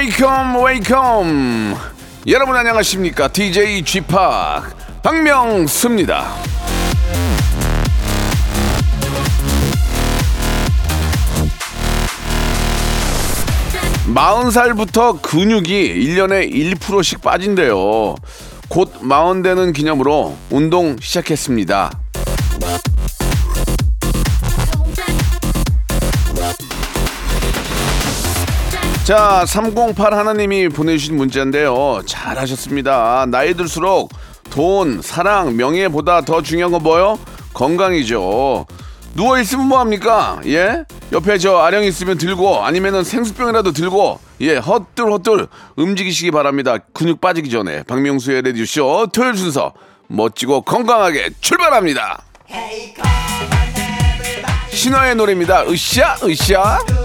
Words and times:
Welcome 0.00 0.64
welcome. 0.64 1.76
여러분 2.28 2.56
안녕하십니까? 2.56 3.28
DJ 3.28 3.82
p 3.82 4.00
박명수입니다. 5.02 6.26
마흔 14.06 14.50
살부터 14.50 15.20
근육이 15.20 15.94
1년에 16.06 16.50
1%씩 16.50 17.20
빠진대요. 17.20 18.16
곧 18.70 18.94
마흔 19.02 19.42
되는 19.42 19.74
기념으로 19.74 20.34
운동 20.48 20.96
시작했습니다 20.98 21.90
자, 29.10 29.44
308 29.44 30.14
하나님이 30.14 30.68
보내주신 30.68 31.16
문자인데요. 31.16 32.00
잘하셨습니다. 32.06 33.26
나이 33.28 33.54
들수록 33.54 34.12
돈, 34.50 35.02
사랑, 35.02 35.56
명예보다 35.56 36.20
더 36.20 36.42
중요한 36.42 36.70
건 36.70 36.84
뭐요? 36.84 37.18
건강이죠. 37.52 38.66
누워있으면 39.14 39.66
뭐합니까? 39.66 40.40
예? 40.46 40.84
옆에 41.10 41.38
저 41.38 41.56
아령 41.56 41.82
있으면 41.82 42.18
들고 42.18 42.62
아니면은 42.62 43.02
생수병이라도 43.02 43.72
들고 43.72 44.20
예, 44.42 44.58
헛들 44.58 45.10
헛들 45.10 45.48
움직이시기 45.74 46.30
바랍니다. 46.30 46.78
근육 46.92 47.20
빠지기 47.20 47.50
전에 47.50 47.82
박명수의 47.82 48.42
레디쇼 48.42 49.08
토요일 49.12 49.36
순서 49.36 49.72
멋지고 50.06 50.60
건강하게 50.60 51.30
출발합니다. 51.40 52.22
신화의 54.70 55.16
노래입니다. 55.16 55.64
으쌰, 55.64 56.14
으쌰. 56.22 56.99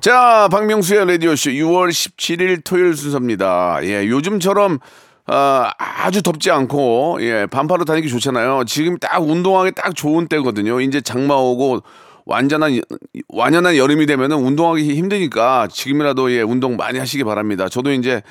자, 0.00 0.48
박명수의 0.50 1.06
라디오쇼 1.06 1.50
6월 1.50 1.90
17일 1.90 2.64
토요일 2.64 2.96
순서입니다. 2.96 3.80
예, 3.82 4.06
요즘처럼, 4.06 4.78
아, 5.26 5.72
아주 5.76 6.22
덥지 6.22 6.50
않고, 6.50 7.18
예, 7.20 7.44
반팔로 7.44 7.84
다니기 7.84 8.08
좋잖아요. 8.08 8.64
지금 8.66 8.96
딱 8.96 9.18
운동하기 9.22 9.72
딱 9.76 9.94
좋은 9.94 10.26
때거든요. 10.26 10.80
이제 10.80 11.02
장마 11.02 11.34
오고, 11.34 11.82
완전한, 12.24 12.80
완연한 13.28 13.76
여름이 13.76 14.06
되면은 14.06 14.38
운동하기 14.38 14.94
힘드니까 14.94 15.68
지금이라도 15.70 16.32
예, 16.32 16.40
운동 16.40 16.76
많이 16.76 16.98
하시기 16.98 17.22
바랍니다. 17.24 17.68
저도 17.68 17.92
이제, 17.92 18.22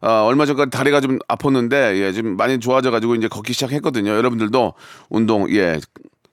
아, 0.00 0.22
얼마 0.22 0.46
전까지 0.46 0.70
다리가 0.70 1.02
좀 1.02 1.18
아팠는데, 1.28 2.00
예, 2.00 2.12
지금 2.12 2.38
많이 2.38 2.58
좋아져 2.58 2.90
가지고 2.90 3.16
이제 3.16 3.28
걷기 3.28 3.52
시작했거든요. 3.52 4.12
여러분들도 4.12 4.72
운동, 5.10 5.50
예, 5.50 5.78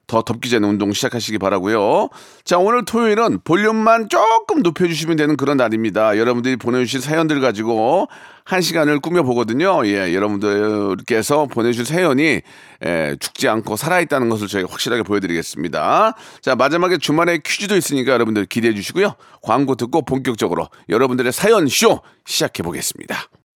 더 0.06 0.22
덥기 0.22 0.48
전에 0.50 0.66
운동 0.66 0.92
시작하시기 0.92 1.38
바라고요. 1.38 2.08
자, 2.44 2.58
오늘 2.58 2.84
토요일은 2.84 3.40
볼륨만 3.42 4.08
조금 4.08 4.62
높여주시면 4.62 5.16
되는 5.16 5.36
그런 5.36 5.56
날입니다. 5.56 6.16
여러분들이 6.16 6.56
보내주신 6.56 7.00
사연들 7.00 7.40
가지고 7.40 8.08
한 8.44 8.60
시간을 8.60 9.00
꾸며보거든요. 9.00 9.84
예, 9.86 10.14
여러분들께서 10.14 11.46
보내주신 11.46 11.84
사연이 11.84 12.40
예, 12.84 13.16
죽지 13.18 13.48
않고 13.48 13.76
살아있다는 13.76 14.28
것을 14.28 14.46
저희가 14.46 14.70
확실하게 14.70 15.02
보여드리겠습니다. 15.02 16.14
자, 16.40 16.54
마지막에 16.54 16.98
주말에 16.98 17.38
퀴즈도 17.44 17.76
있으니까 17.76 18.12
여러분들 18.12 18.46
기대해 18.46 18.74
주시고요. 18.74 19.14
광고 19.42 19.74
듣고 19.74 20.04
본격적으로 20.04 20.68
여러분들의 20.88 21.32
사연 21.32 21.66
쇼 21.66 22.00
시작해 22.24 22.62
보겠습니다. 22.62 23.16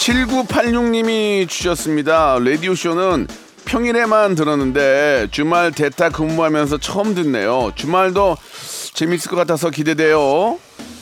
칠9 0.00 0.48
8 0.48 0.72
6님이 0.72 1.46
주셨습니다. 1.46 2.38
라디오쇼는 2.42 3.28
평일에만 3.66 4.34
들었는데 4.34 5.28
주말 5.30 5.72
대타 5.72 6.08
근무하면서 6.08 6.78
처음 6.78 7.14
듣네요. 7.14 7.72
주말도 7.74 8.38
재밌을 8.94 9.30
것 9.30 9.36
같아서 9.36 9.68
기대돼요. 9.68 10.58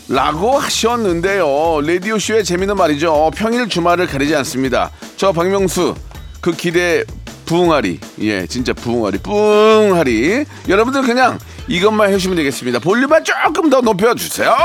라고 0.09 0.59
하셨는데요. 0.59 1.81
라디오쇼의 1.86 2.42
재미는 2.42 2.75
말이죠. 2.75 3.31
평일 3.36 3.69
주말을 3.69 4.09
가리지 4.09 4.34
않습니다. 4.34 4.91
저 5.16 5.30
박명수 5.30 5.94
그 6.41 6.50
기대 6.50 7.04
부흥하리. 7.47 8.00
예, 8.22 8.48
진짜 8.48 8.72
부흥하리. 8.72 9.19
부흥하리. 9.19 10.44
여러분들 10.69 11.03
그냥 11.03 11.38
이것만 11.69 12.09
해주시면 12.09 12.36
되겠습니다. 12.36 12.80
볼륨만 12.80 13.22
조금 13.22 13.70
더 13.70 13.80
높여주세요. 13.80 14.56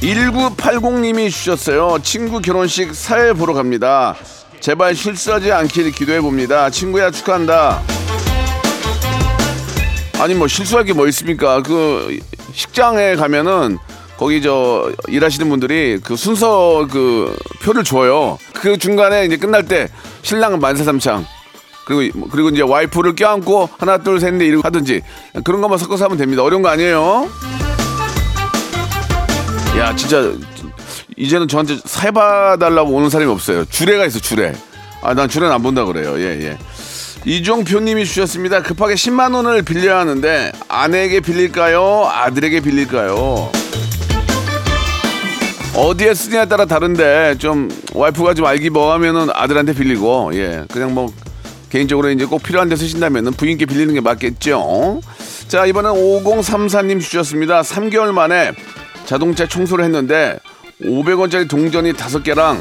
1980님이 0.00 1.30
주셨어요. 1.30 1.98
친구 2.02 2.40
결혼식 2.40 2.94
사회 2.94 3.32
보러 3.32 3.52
갑니다. 3.52 4.16
제발 4.60 4.94
실수하지 4.94 5.52
않길 5.52 5.90
기도해 5.92 6.20
봅니다. 6.20 6.70
친구야 6.70 7.10
축하한다. 7.10 7.82
아니 10.18 10.34
뭐 10.34 10.46
실수할 10.48 10.84
게 10.84 10.92
뭐 10.92 11.06
있습니까? 11.08 11.62
그 11.62 12.18
식장에 12.52 13.14
가면은 13.16 13.78
거기 14.18 14.42
저 14.42 14.90
일하시는 15.08 15.48
분들이 15.48 15.98
그 16.02 16.16
순서 16.16 16.86
그 16.90 17.34
표를 17.62 17.84
줘요. 17.84 18.38
그 18.52 18.76
중간에 18.76 19.24
이제 19.24 19.36
끝날 19.36 19.66
때 19.66 19.88
신랑은 20.22 20.60
만사삼창 20.60 21.24
그리고 21.86 22.28
그리고 22.28 22.48
이제 22.50 22.62
와이프를 22.62 23.14
껴안고 23.16 23.68
하나 23.78 23.96
둘 23.98 24.20
셋 24.20 24.34
넷 24.34 24.46
이러고 24.46 24.62
하든지 24.64 25.00
그런 25.44 25.60
것만 25.62 25.78
섞어서 25.78 26.04
하면 26.06 26.18
됩니다. 26.18 26.42
어려운 26.42 26.62
거 26.62 26.68
아니에요. 26.68 27.28
야 29.78 29.94
진짜 29.94 30.32
이제는 31.16 31.48
저한테 31.48 31.78
사해봐달라고 31.84 32.90
오는 32.90 33.08
사람이 33.08 33.30
없어요. 33.30 33.64
주례가 33.64 34.04
있어 34.06 34.18
주례. 34.18 34.52
아난 35.02 35.28
주례는 35.28 35.54
안 35.54 35.62
본다 35.62 35.84
그래요. 35.84 36.18
예 36.18 36.42
예. 36.42 36.58
이종표님이 37.24 38.04
주셨습니다. 38.04 38.62
급하게 38.62 38.94
10만 38.94 39.34
원을 39.34 39.62
빌려야 39.62 39.98
하는데 40.00 40.52
아내에게 40.68 41.20
빌릴까요? 41.20 42.08
아들에게 42.12 42.60
빌릴까요? 42.60 43.50
어디에 45.76 46.14
쓰냐에 46.14 46.46
따라 46.46 46.64
다른데 46.64 47.36
좀 47.38 47.68
와이프가 47.94 48.34
좀 48.34 48.46
알기 48.46 48.70
뭐하면은 48.70 49.28
아들한테 49.32 49.72
빌리고 49.74 50.30
예 50.34 50.64
그냥 50.72 50.94
뭐 50.94 51.12
개인적으로 51.70 52.10
이제 52.10 52.24
꼭 52.24 52.42
필요한 52.42 52.68
데 52.68 52.74
쓰신다면은 52.74 53.32
부인께 53.32 53.66
빌리는 53.66 53.94
게 53.94 54.00
맞겠죠. 54.00 55.00
자 55.46 55.66
이번엔 55.66 55.92
5034님 55.92 57.00
주셨습니다. 57.00 57.62
3개월 57.62 58.12
만에 58.12 58.52
자동차 59.04 59.46
청소를 59.46 59.84
했는데 59.84 60.38
500원짜리 60.82 61.48
동전이 61.48 61.92
5개랑 61.92 62.58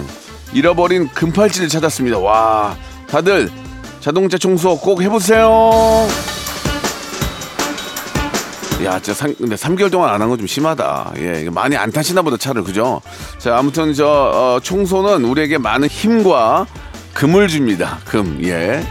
잃어버린 0.54 1.08
금팔찌를 1.10 1.70
찾았습니다. 1.70 2.18
와 2.20 2.76
다들 3.08 3.50
자동차 4.00 4.38
청소 4.38 4.78
꼭 4.78 5.02
해보세요. 5.02 6.08
야, 8.84 8.98
진짜 9.00 9.14
삼, 9.14 9.36
근데 9.36 9.56
3개월 9.58 9.92
동안 9.92 10.10
안한건좀 10.14 10.48
심하다. 10.48 11.14
예, 11.18 11.50
많이 11.50 11.76
안 11.76 11.92
타시나 11.92 12.22
보다 12.22 12.38
차를 12.38 12.64
그죠? 12.64 13.02
자, 13.38 13.58
아무튼 13.58 13.94
저 13.94 14.08
어, 14.08 14.60
청소는 14.64 15.26
우리에게 15.26 15.58
많은 15.58 15.90
힘과 15.90 16.66
금을 17.14 17.50
줍니다. 17.50 18.00
금, 18.06 18.40
예. 18.44 18.82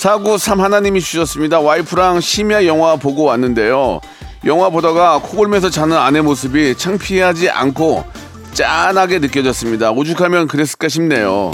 사구삼 0.00 0.62
하나님이 0.62 1.02
주셨습니다. 1.02 1.60
와이프랑 1.60 2.22
심야 2.22 2.64
영화 2.64 2.96
보고 2.96 3.24
왔는데요. 3.24 4.00
영화 4.46 4.70
보다가 4.70 5.18
코골면서 5.18 5.68
자는 5.68 5.94
아내 5.94 6.22
모습이 6.22 6.74
창피하지 6.74 7.50
않고 7.50 8.06
짠하게 8.54 9.18
느껴졌습니다. 9.18 9.90
오죽하면 9.90 10.48
그랬을까 10.48 10.88
싶네요. 10.88 11.50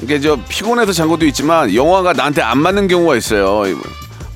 이게 0.00 0.20
저 0.20 0.38
피곤해서 0.48 0.92
잔 0.92 1.08
것도 1.08 1.26
있지만 1.26 1.74
영화가 1.74 2.12
나한테 2.12 2.40
안 2.40 2.58
맞는 2.58 2.86
경우가 2.86 3.16
있어요. 3.16 3.64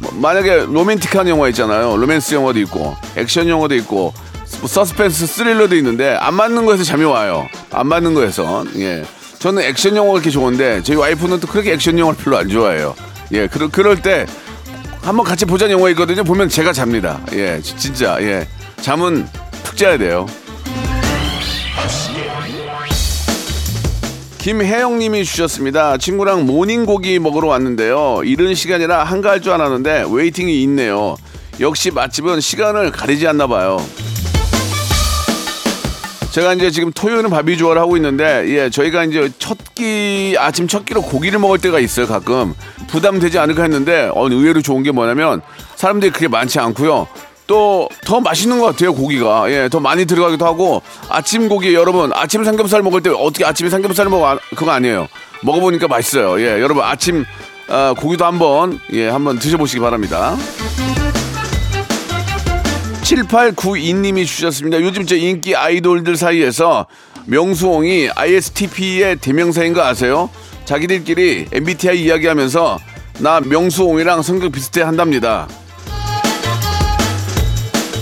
뭐 0.01 0.11
만약에 0.15 0.65
로맨틱한 0.67 1.29
영화 1.29 1.47
있잖아요. 1.51 1.97
로맨스 1.99 2.35
영화도 2.35 2.59
있고 2.63 2.97
액션 3.17 3.49
영화도 3.49 3.77
있고 3.77 4.13
뭐 4.59 4.69
서스펜스 4.69 5.29
스릴러도 5.29 5.77
있는데 5.77 6.17
안 6.17 6.35
맞는 6.35 6.67
거에서 6.67 6.83
잠이 6.83 7.05
와요. 7.05 7.47
안 7.71 7.87
맞는 7.87 8.15
거에서 8.15 8.65
예. 8.79 9.05
저는 9.39 9.63
액션 9.63 9.95
영화가 9.95 10.15
그렇게 10.15 10.31
좋은데 10.31 10.83
저희 10.83 10.97
와이프는 10.97 11.41
또 11.41 11.47
그렇게 11.47 11.73
액션 11.73 11.99
영화를 11.99 12.19
별로 12.23 12.39
안 12.39 12.49
좋아해요. 12.49 12.95
예, 13.33 13.47
그럴 13.47 13.69
그럴 13.69 14.03
때 14.03 14.27
한번 15.03 15.25
같이 15.25 15.45
보자는 15.45 15.73
영화 15.79 15.89
있거든요. 15.91 16.25
보면 16.25 16.49
제가 16.49 16.73
잡니다. 16.73 17.21
예, 17.33 17.61
지- 17.63 17.77
진짜 17.77 18.19
예. 18.21 18.49
잠은 18.81 19.29
푹 19.65 19.77
자야 19.77 19.97
돼요. 19.97 20.27
김혜영님이 24.39 25.25
주셨습니다. 25.25 25.99
친구랑 25.99 26.47
모닝고기 26.47 27.19
먹으러 27.19 27.49
왔는데요. 27.49 28.23
이른 28.25 28.55
시간이라 28.55 29.05
한가할 29.05 29.43
줄 29.43 29.53
알았는데 29.53 30.07
waiting이 30.11 30.63
있네요. 30.63 31.17
역시 31.61 31.91
맛집은 31.91 32.41
시간을 32.41 32.91
가리지 32.93 33.27
않나 33.29 33.47
봐요. 33.47 33.85
제가 36.31 36.55
이제 36.55 36.71
지금 36.71 36.93
토요일은 36.93 37.31
바비주얼을 37.31 37.81
하고 37.81 37.97
있는데 37.97 38.45
예 38.49 38.71
저희가 38.71 39.05
이제 39.05 39.31
첫 39.39 39.57
끼 39.75 40.35
아침 40.39 40.67
첫 40.67 40.85
끼로 40.85 41.03
고기를 41.03 41.39
먹을 41.39 41.59
때가 41.59 41.79
있어요 41.79 42.07
가끔. 42.07 42.55
부담되지 42.89 43.39
않을까 43.39 43.63
했는데 43.63 44.11
어, 44.15 44.29
의외로 44.29 44.61
좋은 44.61 44.83
게 44.83 44.91
뭐냐면 44.91 45.41
사람들이 45.77 46.11
그게 46.13 46.27
많지 46.29 46.59
않고요. 46.59 47.07
또 47.47 47.89
더 48.05 48.21
맛있는 48.21 48.59
것 48.59 48.67
같아요 48.67 48.93
고기가. 48.95 49.51
예 49.51 49.69
더 49.69 49.81
많이 49.81 50.05
들어가기도 50.05 50.45
하고 50.45 50.83
아침 51.09 51.49
고기 51.49 51.75
여러분 51.75 52.11
아침 52.13 52.45
삼겹살 52.45 52.83
먹을 52.83 53.03
때 53.03 53.11
어떻게 53.11 53.45
아침에 53.45 53.71
삼겹살 53.71 54.09
먹어? 54.09 54.27
아, 54.29 54.39
그거 54.57 54.71
아니에요. 54.73 55.07
먹어보니까 55.43 55.89
맛있어요. 55.89 56.41
예 56.41 56.61
여러분 56.61 56.83
아침 56.85 57.25
아, 57.69 57.95
고기도 57.97 58.25
한번 58.27 58.81
예 58.93 59.09
한번 59.09 59.39
드셔보시기 59.39 59.81
바랍니다. 59.81 60.37
7892님이 63.09 64.27
주셨습니다. 64.27 64.81
요즘 64.83 65.07
저 65.07 65.17
인기 65.17 65.57
아이돌들 65.57 66.17
사이에서 66.17 66.87
명수홍이 67.27 68.11
ISTP의 68.15 69.17
대명사인 69.17 69.73
거 69.73 69.83
아세요? 69.83 70.29
자기들끼리 70.67 71.47
MBTI 71.53 72.03
이야기하면서 72.03 72.79
나 73.21 73.41
명수홍이랑 73.41 74.23
성격 74.23 74.53
비슷해 74.53 74.83
한답니다. 74.83 75.49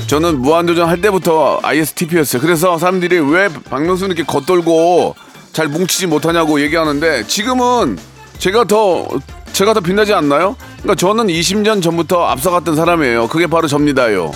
저는 0.08 0.41
무한도전 0.41 0.88
할 0.88 1.00
때부터 1.00 1.61
ISTP였어요. 1.62 2.43
그래서 2.43 2.79
사람들이 2.79 3.19
왜 3.19 3.49
박명수는 3.49 4.17
이렇게 4.17 4.26
겉돌고 4.26 5.14
잘 5.53 5.69
뭉치지 5.69 6.06
못하냐고 6.06 6.61
얘기하는데 6.61 7.26
지금은 7.26 7.99
제가 8.38 8.64
더 8.64 9.08
제가 9.53 9.73
더 9.73 9.81
빛나지 9.81 10.12
않나요? 10.12 10.56
그러니까 10.82 10.94
저는 10.97 11.29
20년 11.29 11.82
전부터 11.82 12.26
앞서갔던 12.26 12.76
사람이에요. 12.76 13.29
그게 13.29 13.47
바로 13.47 13.67
접니다요. 13.67 14.32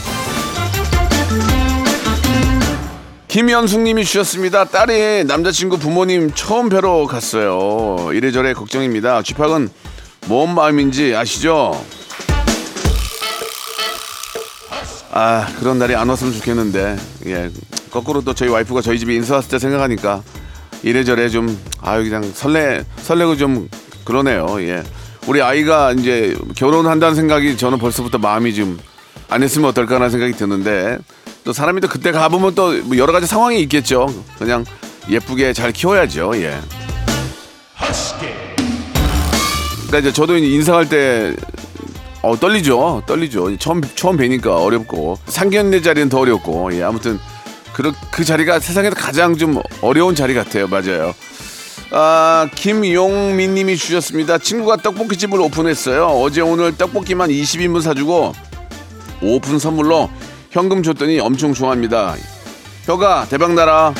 김연숙님이 3.30 4.04
주셨습니다. 4.04 4.64
딸이 4.64 5.22
남자친구 5.24 5.78
부모님 5.78 6.32
처음 6.34 6.68
뵈러 6.68 7.06
갔어요. 7.06 8.10
이래저래 8.12 8.52
걱정입니다. 8.52 9.22
쥐팍은 9.22 9.68
뭔 10.26 10.52
마음인지 10.52 11.14
아시죠? 11.14 11.80
아 15.12 15.46
그런 15.60 15.78
날이 15.78 15.94
안 15.94 16.08
왔으면 16.08 16.32
좋겠는데 16.32 16.96
예 17.26 17.50
거꾸로 17.92 18.20
또 18.20 18.34
저희 18.34 18.48
와이프가 18.48 18.80
저희 18.80 18.98
집에 18.98 19.14
인사 19.14 19.36
왔을 19.36 19.48
때 19.48 19.60
생각하니까 19.60 20.24
이래저래 20.82 21.28
좀 21.28 21.56
아유 21.80 22.02
그냥 22.02 22.24
설레 22.34 22.84
설레고 23.02 23.36
좀 23.36 23.68
그러네요. 24.04 24.60
예 24.62 24.82
우리 25.28 25.40
아이가 25.40 25.92
이제 25.92 26.36
결혼한다는 26.56 27.14
생각이 27.14 27.56
저는 27.56 27.78
벌써부터 27.78 28.18
마음이 28.18 28.54
좀 28.54 28.90
안 29.30 29.42
했으면 29.44 29.70
어떨까라는 29.70 30.10
생각이 30.10 30.32
드는데 30.32 30.98
또 31.44 31.52
사람이 31.52 31.80
또 31.80 31.88
그때 31.88 32.12
가보면 32.12 32.54
또 32.54 32.70
뭐 32.84 32.96
여러 32.96 33.12
가지 33.12 33.26
상황이 33.26 33.60
있겠죠. 33.62 34.12
그냥 34.38 34.64
예쁘게 35.08 35.52
잘 35.52 35.72
키워야죠. 35.72 36.32
예. 36.36 36.58
그러니까 39.86 39.98
이제 39.98 40.12
저도 40.12 40.36
이제 40.36 40.46
인사할 40.46 40.88
때 40.88 41.34
어, 42.22 42.38
떨리죠. 42.38 43.02
떨리죠. 43.06 43.56
처음 43.58 43.80
처음 43.94 44.16
뵈니까 44.16 44.56
어렵고 44.56 45.18
상견례 45.26 45.82
자리는 45.82 46.08
더 46.08 46.20
어렵고 46.20 46.74
예, 46.74 46.82
아무튼 46.82 47.18
그, 47.72 47.92
그 48.10 48.24
자리가 48.24 48.60
세상에서 48.60 48.94
가장 48.94 49.36
좀 49.36 49.60
어려운 49.80 50.14
자리 50.14 50.34
같아요. 50.34 50.68
맞아요. 50.68 51.14
아, 51.92 52.46
김용민 52.54 53.54
님이 53.54 53.76
주셨습니다. 53.76 54.38
친구가 54.38 54.76
떡볶이집을 54.76 55.40
오픈했어요. 55.40 56.06
어제 56.06 56.40
오늘 56.40 56.76
떡볶이만 56.76 57.30
20인분 57.30 57.82
사주고 57.82 58.32
오픈 59.22 59.58
선물로 59.58 60.08
현금 60.50 60.82
줬더니 60.82 61.20
엄청 61.20 61.54
좋아합니다. 61.54 62.16
혀가 62.84 63.26
대박 63.30 63.54
나라. 63.54 63.94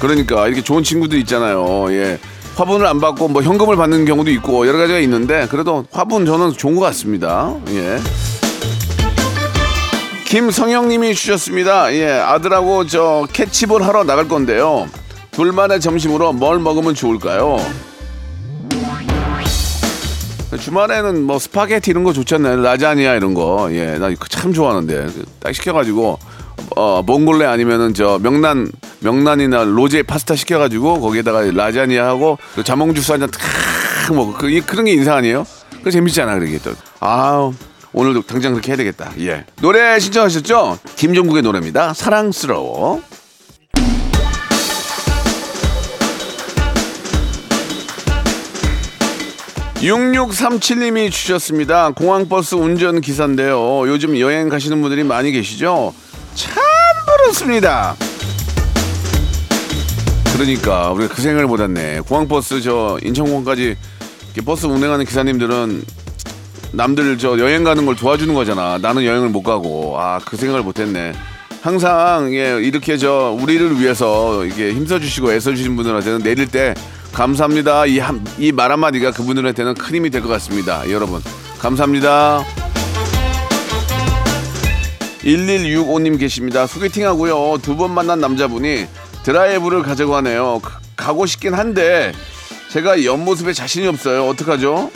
그러니까 0.00 0.46
이렇게 0.46 0.62
좋은 0.62 0.82
친구들 0.82 1.18
있잖아요. 1.20 1.92
예. 1.92 2.18
화분을 2.56 2.86
안 2.86 3.00
받고 3.00 3.28
뭐 3.28 3.42
현금을 3.42 3.76
받는 3.76 4.04
경우도 4.04 4.30
있고 4.32 4.66
여러 4.66 4.78
가지가 4.78 4.98
있는데 5.00 5.46
그래도 5.48 5.84
화분 5.92 6.26
저는 6.26 6.52
좋은 6.54 6.74
것 6.74 6.80
같습니다. 6.80 7.54
예. 7.68 7.98
김성영님이 10.24 11.14
주셨습니다. 11.14 11.94
예, 11.94 12.10
아들하고 12.10 12.86
저 12.86 13.26
캐치볼 13.32 13.82
하러 13.82 14.04
나갈 14.04 14.28
건데요. 14.28 14.86
둘만의 15.30 15.80
점심으로 15.80 16.32
뭘 16.32 16.58
먹으면 16.58 16.94
좋을까요? 16.94 17.58
주말에는 20.58 21.22
뭐 21.22 21.38
스파게티 21.38 21.90
이런 21.90 22.04
거 22.04 22.12
좋잖아요. 22.12 22.60
라자니아 22.62 23.14
이런 23.14 23.34
거. 23.34 23.68
예, 23.72 23.98
나 23.98 24.08
이거 24.08 24.26
참 24.28 24.52
좋아하는데 24.52 25.08
딱 25.40 25.54
시켜가지고 25.54 26.18
어 26.76 27.02
봉골레 27.06 27.46
아니면은 27.46 27.94
저 27.94 28.18
명란 28.20 28.70
명란이나 29.00 29.64
로제 29.64 30.02
파스타 30.02 30.34
시켜가지고 30.36 31.00
거기에다가 31.00 31.42
라자니아하고 31.42 32.38
그 32.54 32.64
자몽 32.64 32.94
주스 32.94 33.12
한 33.12 33.20
잔 33.20 33.30
탁 33.30 33.40
먹고 34.14 34.32
그, 34.34 34.50
이- 34.50 34.60
그런 34.60 34.84
게 34.86 34.92
인생 34.92 35.16
아니에요? 35.16 35.46
그 35.84 35.90
재밌잖아 35.90 36.38
그게 36.38 36.58
또. 36.58 36.72
아 37.00 37.50
오늘도 37.92 38.22
당장 38.22 38.52
그렇게 38.52 38.72
해야 38.72 38.76
되겠다. 38.76 39.10
예. 39.20 39.44
노래 39.60 39.98
신청하셨죠? 39.98 40.78
김종국의 40.96 41.42
노래입니다. 41.42 41.94
사랑스러워. 41.94 43.00
6637님이 49.80 51.10
주셨습니다. 51.10 51.90
공항버스 51.90 52.56
운전기사인데요. 52.56 53.88
요즘 53.88 54.18
여행 54.18 54.48
가시는 54.48 54.80
분들이 54.80 55.04
많이 55.04 55.30
계시죠? 55.30 55.94
참 56.34 56.54
부럽습니다. 57.06 57.94
그러니까 60.34 60.90
우리가 60.90 61.14
그 61.14 61.22
생각을 61.22 61.46
못했네. 61.46 62.00
공항버스 62.00 62.60
저 62.62 62.98
인천공항까지 63.02 63.76
버스 64.44 64.66
운행하는 64.66 65.04
기사님들은 65.04 65.82
남들 66.72 67.18
저 67.18 67.38
여행 67.38 67.64
가는 67.64 67.86
걸 67.86 67.94
도와주는 67.96 68.32
거잖아. 68.34 68.78
나는 68.78 69.04
여행을 69.04 69.28
못 69.30 69.42
가고 69.42 69.96
아 69.98 70.18
그 70.24 70.36
생각을 70.36 70.62
못했네. 70.62 71.12
항상 71.62 72.32
예 72.34 72.58
이렇게 72.62 72.96
저 72.96 73.36
우리를 73.40 73.80
위해서 73.80 74.44
이게 74.44 74.72
힘써주시고 74.72 75.32
애써주신 75.32 75.76
분들한테는 75.76 76.22
내릴 76.22 76.46
때 76.46 76.74
감사합니다. 77.18 77.84
이 77.86 78.52
말 78.52 78.70
한마디가 78.70 79.10
그분들한테는 79.10 79.74
큰 79.74 79.96
힘이 79.96 80.08
될 80.08 80.22
것 80.22 80.28
같습니다. 80.28 80.88
여러분 80.88 81.20
감사합니다. 81.58 82.44
1165님 85.24 86.16
계십니다. 86.20 86.68
소개팅하고요. 86.68 87.58
두 87.60 87.76
번 87.76 87.90
만난 87.92 88.20
남자분이 88.20 88.86
드라이브를 89.24 89.82
가자고 89.82 90.14
하네요. 90.16 90.60
가- 90.60 90.78
가고 90.96 91.26
싶긴 91.26 91.54
한데 91.54 92.12
제가 92.70 93.04
옆모습에 93.04 93.52
자신이 93.52 93.88
없어요. 93.88 94.28
어떡하죠? 94.28 94.88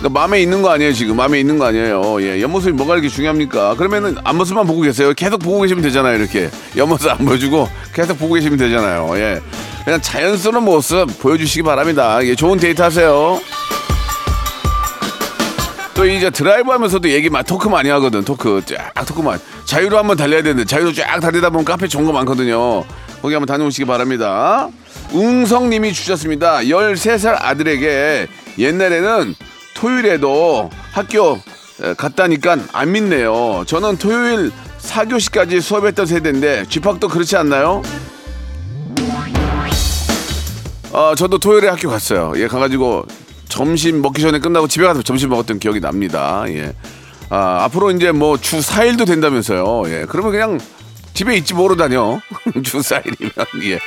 그러니까 0.00 0.18
마음에 0.18 0.40
있는 0.40 0.62
거 0.62 0.70
아니에요 0.70 0.92
지금. 0.94 1.16
마음에 1.16 1.38
있는 1.40 1.58
거 1.58 1.66
아니에요. 1.66 2.22
예 2.22 2.40
옆모습이 2.40 2.72
뭐가 2.72 2.94
이렇게 2.94 3.08
중요합니까? 3.08 3.74
그러면은 3.74 4.16
앞모습만 4.24 4.66
보고 4.66 4.80
계세요. 4.80 5.12
계속 5.14 5.38
보고 5.38 5.60
계시면 5.60 5.82
되잖아요 5.82 6.16
이렇게. 6.18 6.50
옆모습 6.76 7.10
안 7.10 7.18
보여주고 7.18 7.68
계속 7.94 8.18
보고 8.18 8.34
계시면 8.34 8.58
되잖아요. 8.58 9.10
예. 9.16 9.40
그냥 9.84 10.00
자연스러운 10.00 10.64
모습 10.64 11.06
보여주시기 11.20 11.62
바랍니다. 11.62 12.18
예 12.24 12.34
좋은 12.34 12.58
데이트 12.58 12.80
하세요. 12.80 13.40
또 15.92 16.06
이제 16.06 16.30
드라이브 16.30 16.70
하면서도 16.70 17.10
얘기 17.10 17.28
많 17.28 17.44
토크 17.44 17.68
많이 17.68 17.90
하거든 17.90 18.24
토크. 18.24 18.62
쫙 18.64 19.04
토크 19.06 19.20
많이. 19.20 19.38
자유로 19.66 19.98
한번 19.98 20.16
달려야 20.16 20.42
되는데 20.42 20.64
자유로 20.64 20.94
쫙 20.94 21.20
달리다 21.20 21.50
보면 21.50 21.66
카페 21.66 21.86
좋은 21.86 22.06
거 22.06 22.12
많거든요. 22.12 22.84
거기 23.20 23.34
한번 23.34 23.46
다녀오시기 23.46 23.84
바랍니다. 23.84 24.70
웅성님이 25.12 25.92
주셨습니다. 25.92 26.60
13살 26.60 27.36
아들에게 27.38 28.28
옛날에는 28.58 29.34
토요일에도 29.80 30.70
학교 30.92 31.40
에, 31.82 31.94
갔다니까 31.94 32.58
안 32.72 32.92
믿네요 32.92 33.64
저는 33.66 33.96
토요일 33.96 34.52
4교시까지 34.78 35.60
수업했던 35.60 36.06
세대인데 36.06 36.66
쥐팍도 36.68 37.08
그렇지 37.08 37.36
않나요? 37.36 37.82
어, 40.92 41.14
저도 41.14 41.38
토요일에 41.38 41.68
학교 41.68 41.88
갔어요. 41.88 42.32
예, 42.36 42.48
가가지고 42.48 43.04
점심 43.48 44.02
먹기 44.02 44.20
전에 44.22 44.40
끝나고 44.40 44.66
집에 44.66 44.84
가서 44.86 45.02
점심 45.02 45.28
먹었던 45.30 45.60
기억이 45.60 45.78
납니다. 45.80 46.44
예. 46.48 46.72
아, 47.28 47.62
앞으로 47.64 47.92
이제 47.92 48.10
뭐 48.10 48.36
주 48.38 48.58
4일도 48.58 49.06
된다면서요. 49.06 49.84
예. 49.86 50.06
그러면 50.08 50.32
그냥 50.32 50.60
집에 51.14 51.36
있지 51.36 51.54
뭐로 51.54 51.76
다녀. 51.76 52.18
주 52.64 52.78
4일이면, 52.78 53.46
예. 53.64 53.78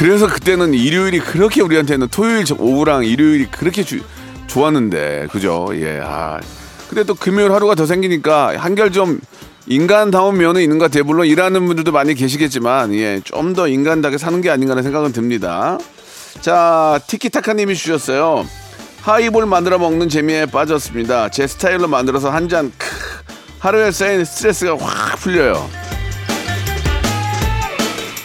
그래서 0.00 0.26
그때는 0.26 0.72
일요일이 0.72 1.20
그렇게 1.20 1.60
우리한테는 1.60 2.08
토요일 2.08 2.46
저- 2.46 2.54
오후랑 2.58 3.04
일요일이 3.04 3.48
그렇게 3.50 3.84
주- 3.84 4.00
좋았는데, 4.46 5.28
그죠? 5.30 5.68
예. 5.74 6.00
아. 6.02 6.40
근데 6.88 7.04
또 7.04 7.14
금요일 7.14 7.52
하루가 7.52 7.74
더 7.74 7.84
생기니까 7.84 8.54
한결 8.56 8.92
좀 8.92 9.20
인간다운 9.66 10.38
면은 10.38 10.62
있는 10.62 10.78
것 10.78 10.86
같아요. 10.86 11.04
물론 11.04 11.26
일하는 11.26 11.66
분들도 11.66 11.92
많이 11.92 12.14
계시겠지만, 12.14 12.94
예. 12.94 13.20
좀 13.22 13.52
더 13.52 13.68
인간답게 13.68 14.16
사는 14.16 14.40
게 14.40 14.48
아닌가 14.48 14.70
하는 14.72 14.82
생각은 14.82 15.12
듭니다. 15.12 15.76
자, 16.40 16.98
티키타카님이 17.06 17.74
주셨어요. 17.74 18.46
하이볼 19.02 19.44
만들어 19.44 19.76
먹는 19.78 20.08
재미에 20.08 20.46
빠졌습니다. 20.46 21.28
제 21.28 21.46
스타일로 21.46 21.88
만들어서 21.88 22.30
한 22.30 22.48
잔, 22.48 22.72
크, 22.78 22.86
하루에 23.58 23.90
쌓인 23.92 24.24
스트레스가 24.24 24.78
확 24.80 25.18
풀려요. 25.18 25.68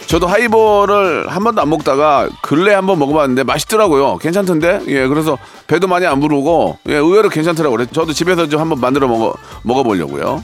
저도 0.08 0.28
하이볼을 0.28 1.28
한 1.30 1.44
번도 1.44 1.62
안 1.62 1.70
먹다가 1.70 2.30
근래 2.42 2.74
한 2.74 2.86
번 2.86 3.00
먹어봤는데 3.00 3.44
맛있더라고요. 3.44 4.18
괜찮던데? 4.18 4.82
예, 4.88 5.08
그래서 5.08 5.38
배도 5.68 5.88
많이 5.88 6.06
안 6.06 6.20
부르고, 6.20 6.78
예, 6.90 6.94
의외로 6.96 7.28
괜찮더라고요. 7.30 7.78
그래서 7.78 7.92
저도 7.92 8.14
집에서 8.14 8.48
좀 8.48 8.62
한번 8.62 8.80
만들어 8.80 9.08
먹어, 9.08 9.34
먹어보려고요. 9.64 10.44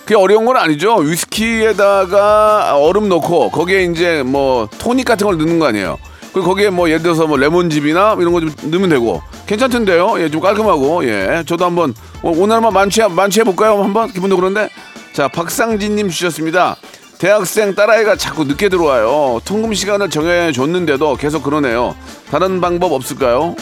그게 0.00 0.16
어려운 0.16 0.46
건 0.46 0.56
아니죠. 0.56 0.96
위스키에다가 0.96 2.76
얼음 2.78 3.08
넣고 3.10 3.50
거기에 3.50 3.84
이제 3.84 4.22
뭐 4.24 4.66
토닉 4.78 5.04
같은 5.06 5.26
걸 5.26 5.36
넣는 5.38 5.58
거 5.60 5.66
아니에요. 5.66 5.98
그리고 6.32 6.48
거기에 6.48 6.70
뭐 6.70 6.88
예를 6.88 7.02
들어서 7.02 7.26
뭐 7.26 7.36
레몬즙이나 7.36 8.16
이런 8.18 8.32
거 8.32 8.40
좀 8.40 8.50
넣으면 8.70 8.88
되고 8.88 9.22
괜찮던데요. 9.46 10.20
예, 10.20 10.30
좀 10.30 10.40
깔끔하고 10.40 11.04
예, 11.04 11.44
저도 11.46 11.66
한번 11.66 11.94
오- 12.22 12.42
오늘 12.42 12.56
한번 12.56 12.72
만취해 12.72 13.06
만취해 13.08 13.44
볼까요? 13.44 13.82
한번 13.82 14.10
기분도 14.10 14.36
그런데 14.36 14.70
자 15.12 15.28
박상진님 15.28 16.08
주셨습니다. 16.08 16.76
대학생 17.18 17.74
딸아이가 17.74 18.16
자꾸 18.16 18.44
늦게 18.44 18.68
들어와요. 18.68 19.40
통금 19.44 19.74
시간을 19.74 20.08
정해 20.10 20.52
줬는데도 20.52 21.16
계속 21.16 21.42
그러네요. 21.42 21.96
다른 22.30 22.60
방법 22.60 22.92
없을까요? 22.92 23.56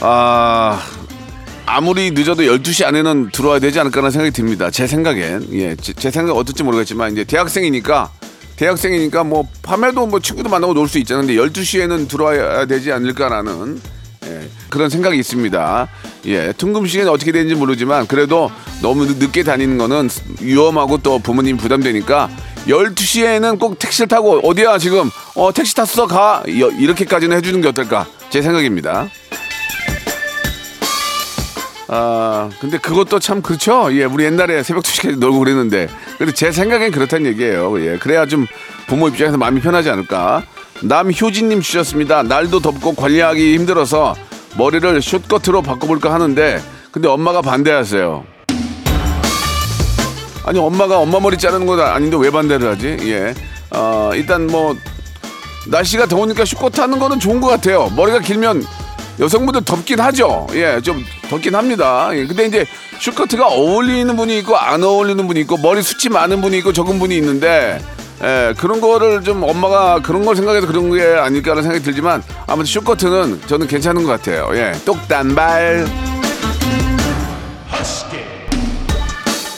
아 0.00 0.80
아무리 1.66 2.10
늦어도 2.12 2.42
12시 2.42 2.84
안에는 2.84 3.30
들어와야 3.32 3.58
되지 3.58 3.80
않을까라는 3.80 4.10
생각이 4.10 4.30
듭니다. 4.32 4.70
제 4.70 4.86
생각엔. 4.86 5.48
예, 5.52 5.74
제, 5.76 5.92
제 5.92 6.10
생각 6.10 6.36
어떨지 6.36 6.62
모르겠지만 6.62 7.12
이제 7.12 7.24
대학생이니까 7.24 8.10
대학생이니까 8.56 9.24
뭐 9.24 9.48
밤에도 9.62 10.06
뭐 10.06 10.20
친구도 10.20 10.48
만나고 10.48 10.74
놀 10.74 10.86
수 10.86 10.98
있잖아요. 10.98 11.26
근데 11.26 11.40
12시에는 11.42 12.08
들어와야 12.08 12.66
되지 12.66 12.92
않을까라는 12.92 13.80
예, 14.26 14.48
그런 14.68 14.88
생각이 14.90 15.18
있습니다. 15.18 15.88
예, 16.26 16.52
통금 16.56 16.86
시간이 16.86 17.08
어떻게 17.10 17.32
되는지 17.32 17.54
모르지만 17.56 18.06
그래도 18.06 18.50
너무 18.80 19.06
늦- 19.06 19.18
늦게 19.18 19.42
다니는 19.42 19.76
거는 19.78 20.08
위험하고 20.40 20.98
또 20.98 21.18
부모님 21.18 21.56
부담되니까 21.56 22.30
12시에는 22.68 23.58
꼭 23.58 23.78
택시를 23.78 24.06
타고 24.06 24.38
어디야 24.48 24.78
지금 24.78 25.10
어 25.34 25.52
택시 25.52 25.74
탔어 25.74 26.06
가 26.06 26.42
여- 26.60 26.70
이렇게까지는 26.70 27.36
해주는 27.38 27.60
게 27.60 27.68
어떨까 27.68 28.06
제 28.30 28.40
생각입니다. 28.40 29.08
아, 31.94 32.48
근데 32.60 32.78
그것도 32.78 33.18
참 33.18 33.42
그렇죠. 33.42 33.88
예, 33.92 34.04
우리 34.04 34.24
옛날에 34.24 34.62
새벽 34.62 34.82
2시까지 34.84 35.18
놀고 35.18 35.40
그랬는데. 35.40 35.88
근데 36.16 36.32
제 36.32 36.50
생각엔 36.50 36.90
그렇다는 36.90 37.26
얘기예요. 37.26 37.78
예, 37.84 37.98
그래야 37.98 38.24
좀 38.24 38.46
부모 38.86 39.08
입장에서 39.08 39.36
마음이 39.36 39.60
편하지 39.60 39.90
않을까. 39.90 40.42
남효진님 40.82 41.60
주셨습니다. 41.60 42.22
날도 42.22 42.60
덥고 42.60 42.94
관리하기 42.94 43.54
힘들어서 43.56 44.14
머리를 44.56 45.00
숏커트로 45.00 45.62
바꿔볼까 45.62 46.12
하는데, 46.12 46.60
근데 46.90 47.08
엄마가 47.08 47.42
반대하세요. 47.42 48.24
아니, 50.44 50.58
엄마가 50.58 50.98
엄마 50.98 51.20
머리 51.20 51.38
자르는 51.38 51.66
건 51.66 51.80
아닌데 51.80 52.16
왜 52.18 52.30
반대를 52.30 52.68
하지? 52.72 52.96
예. 53.02 53.34
어, 53.70 54.10
일단 54.14 54.46
뭐, 54.46 54.76
날씨가 55.68 56.06
더우니까 56.06 56.44
숏커트 56.44 56.80
하는 56.80 56.98
거는 56.98 57.20
좋은 57.20 57.40
것 57.40 57.48
같아요. 57.48 57.90
머리가 57.94 58.18
길면 58.18 58.64
여성분들 59.20 59.64
덥긴 59.64 60.00
하죠. 60.00 60.48
예, 60.54 60.80
좀 60.82 61.04
덥긴 61.28 61.54
합니다. 61.54 62.10
예, 62.12 62.26
근데 62.26 62.46
이제 62.46 62.66
숏커트가 62.98 63.46
어울리는 63.46 64.14
분이 64.16 64.38
있고 64.38 64.56
안 64.56 64.82
어울리는 64.82 65.26
분이 65.26 65.40
있고 65.40 65.58
머리 65.58 65.82
숱이 65.82 66.12
많은 66.12 66.40
분이 66.40 66.58
있고 66.58 66.72
적은 66.72 66.98
분이 66.98 67.16
있는데 67.18 67.80
예, 68.22 68.54
그런 68.56 68.80
거를 68.80 69.22
좀 69.22 69.42
엄마가 69.42 70.00
그런 70.00 70.24
걸 70.24 70.36
생각해서 70.36 70.66
그런 70.66 70.90
게 70.92 71.02
아닐까라는 71.02 71.62
생각이 71.62 71.84
들지만 71.84 72.22
아무튼 72.46 72.66
숏커트는 72.66 73.40
저는 73.46 73.66
괜찮은 73.66 74.04
것 74.04 74.10
같아요. 74.10 74.48
예, 74.54 74.72
똑단발. 74.84 75.86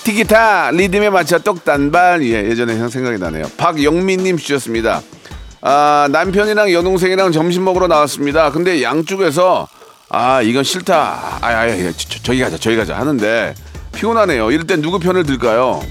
티기타 0.04 0.70
리듬에 0.72 1.10
맞춰 1.10 1.38
똑단발 1.38 2.22
예, 2.24 2.44
예전에 2.48 2.88
생각이 2.88 3.18
나네요. 3.18 3.44
박영민님 3.56 4.38
주셨습니다. 4.38 5.02
아, 5.60 6.08
남편이랑 6.10 6.72
여동생이랑 6.72 7.32
점심 7.32 7.64
먹으러 7.64 7.86
나왔습니다. 7.86 8.50
근데 8.50 8.82
양쪽에서 8.82 9.66
아 10.10 10.42
이건 10.42 10.62
싫다. 10.62 10.94
아, 10.94 11.38
아, 11.40 11.60
아 11.62 11.68
저, 11.68 12.08
저, 12.08 12.22
저기 12.22 12.40
가자 12.40 12.58
저기 12.58 12.76
가자 12.76 12.96
하는데 12.96 13.54
피곤하네요. 13.94 14.50
이럴 14.50 14.66
땐 14.66 14.82
누구 14.82 14.98
편을 14.98 15.24
들까요? 15.24 15.82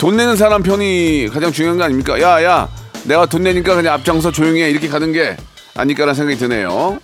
돈 0.00 0.16
내는 0.16 0.34
사람 0.34 0.62
편이 0.62 1.28
가장 1.30 1.52
중요한 1.52 1.76
거 1.76 1.84
아닙니까? 1.84 2.18
야, 2.22 2.42
야, 2.42 2.70
내가 3.04 3.26
돈 3.26 3.42
내니까 3.42 3.74
그냥 3.74 3.92
앞장서 3.92 4.32
조용히 4.32 4.62
해. 4.62 4.70
이렇게 4.70 4.88
가는 4.88 5.12
게 5.12 5.36
아닐까라는 5.76 6.14
생각이 6.14 6.38
드네요. 6.38 6.98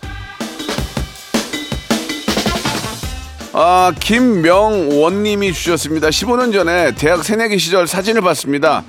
아, 3.52 3.92
김명원님이 4.00 5.52
주셨습니다. 5.52 6.08
15년 6.08 6.54
전에 6.54 6.94
대학 6.94 7.22
새내기 7.22 7.58
시절 7.58 7.86
사진을 7.86 8.22
봤습니다. 8.22 8.82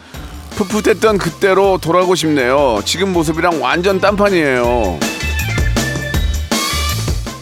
풋풋했던 0.52 1.18
그때로 1.18 1.78
돌아가고 1.78 2.16
싶네요. 2.16 2.80
지금 2.86 3.12
모습이랑 3.12 3.62
완전 3.62 4.00
딴판이에요. 4.00 5.00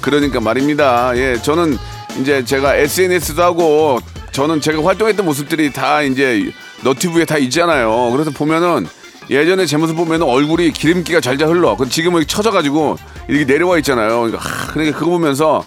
그러니까 0.01 0.39
말입니다. 0.39 1.15
예, 1.15 1.39
저는 1.39 1.77
이제 2.19 2.43
제가 2.43 2.75
SNS도 2.75 3.43
하고 3.43 4.00
저는 4.35 4.59
제가 4.59 4.83
활동했던 4.85 5.25
모습들이 5.25 5.71
다 5.71 6.01
이제 6.01 6.51
너튜브에 6.83 7.23
다 7.23 7.37
있잖아요. 7.37 8.11
그래서 8.11 8.31
보면은 8.31 8.85
예전에 9.29 9.65
제 9.65 9.77
모습 9.77 9.95
보면은 9.95 10.27
얼굴이 10.27 10.71
기름기가 10.71 11.21
잘잘 11.21 11.47
흘러. 11.47 11.77
그 11.77 11.87
지금은 11.87 12.27
처져가지고 12.27 12.97
이렇게 13.29 13.45
내려와 13.45 13.77
있잖아요. 13.77 14.23
그러니까, 14.23 14.39
하, 14.39 14.67
그러니까 14.73 14.99
그거 14.99 15.11
보면서 15.11 15.63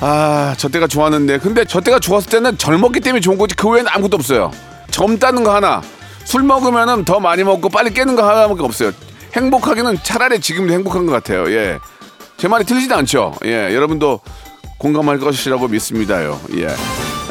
아, 0.00 0.56
저 0.58 0.68
때가 0.68 0.88
좋았는데. 0.88 1.38
근데 1.38 1.64
저 1.64 1.80
때가 1.80 2.00
좋았을 2.00 2.30
때는 2.30 2.58
젊었기 2.58 2.98
때문에 2.98 3.20
좋은 3.20 3.38
거지. 3.38 3.54
그 3.54 3.68
외에는 3.68 3.88
아무것도 3.92 4.16
없어요. 4.16 4.50
젊다는 4.90 5.44
거 5.44 5.54
하나. 5.54 5.82
술 6.24 6.42
먹으면은 6.42 7.04
더 7.04 7.20
많이 7.20 7.44
먹고 7.44 7.68
빨리 7.68 7.94
깨는 7.94 8.16
거 8.16 8.28
하나밖에 8.28 8.60
없어요. 8.60 8.90
행복하기는 9.36 9.98
차라리 10.02 10.40
지금도 10.40 10.72
행복한 10.72 11.06
것 11.06 11.12
같아요. 11.12 11.48
예. 11.52 11.78
제 12.38 12.48
말이 12.48 12.64
틀리지도 12.64 12.96
않죠. 12.96 13.36
예. 13.44 13.72
여러분도 13.72 14.18
공감할 14.78 15.20
것이라고 15.20 15.68
믿습니다요. 15.68 16.40
예. 16.56 16.66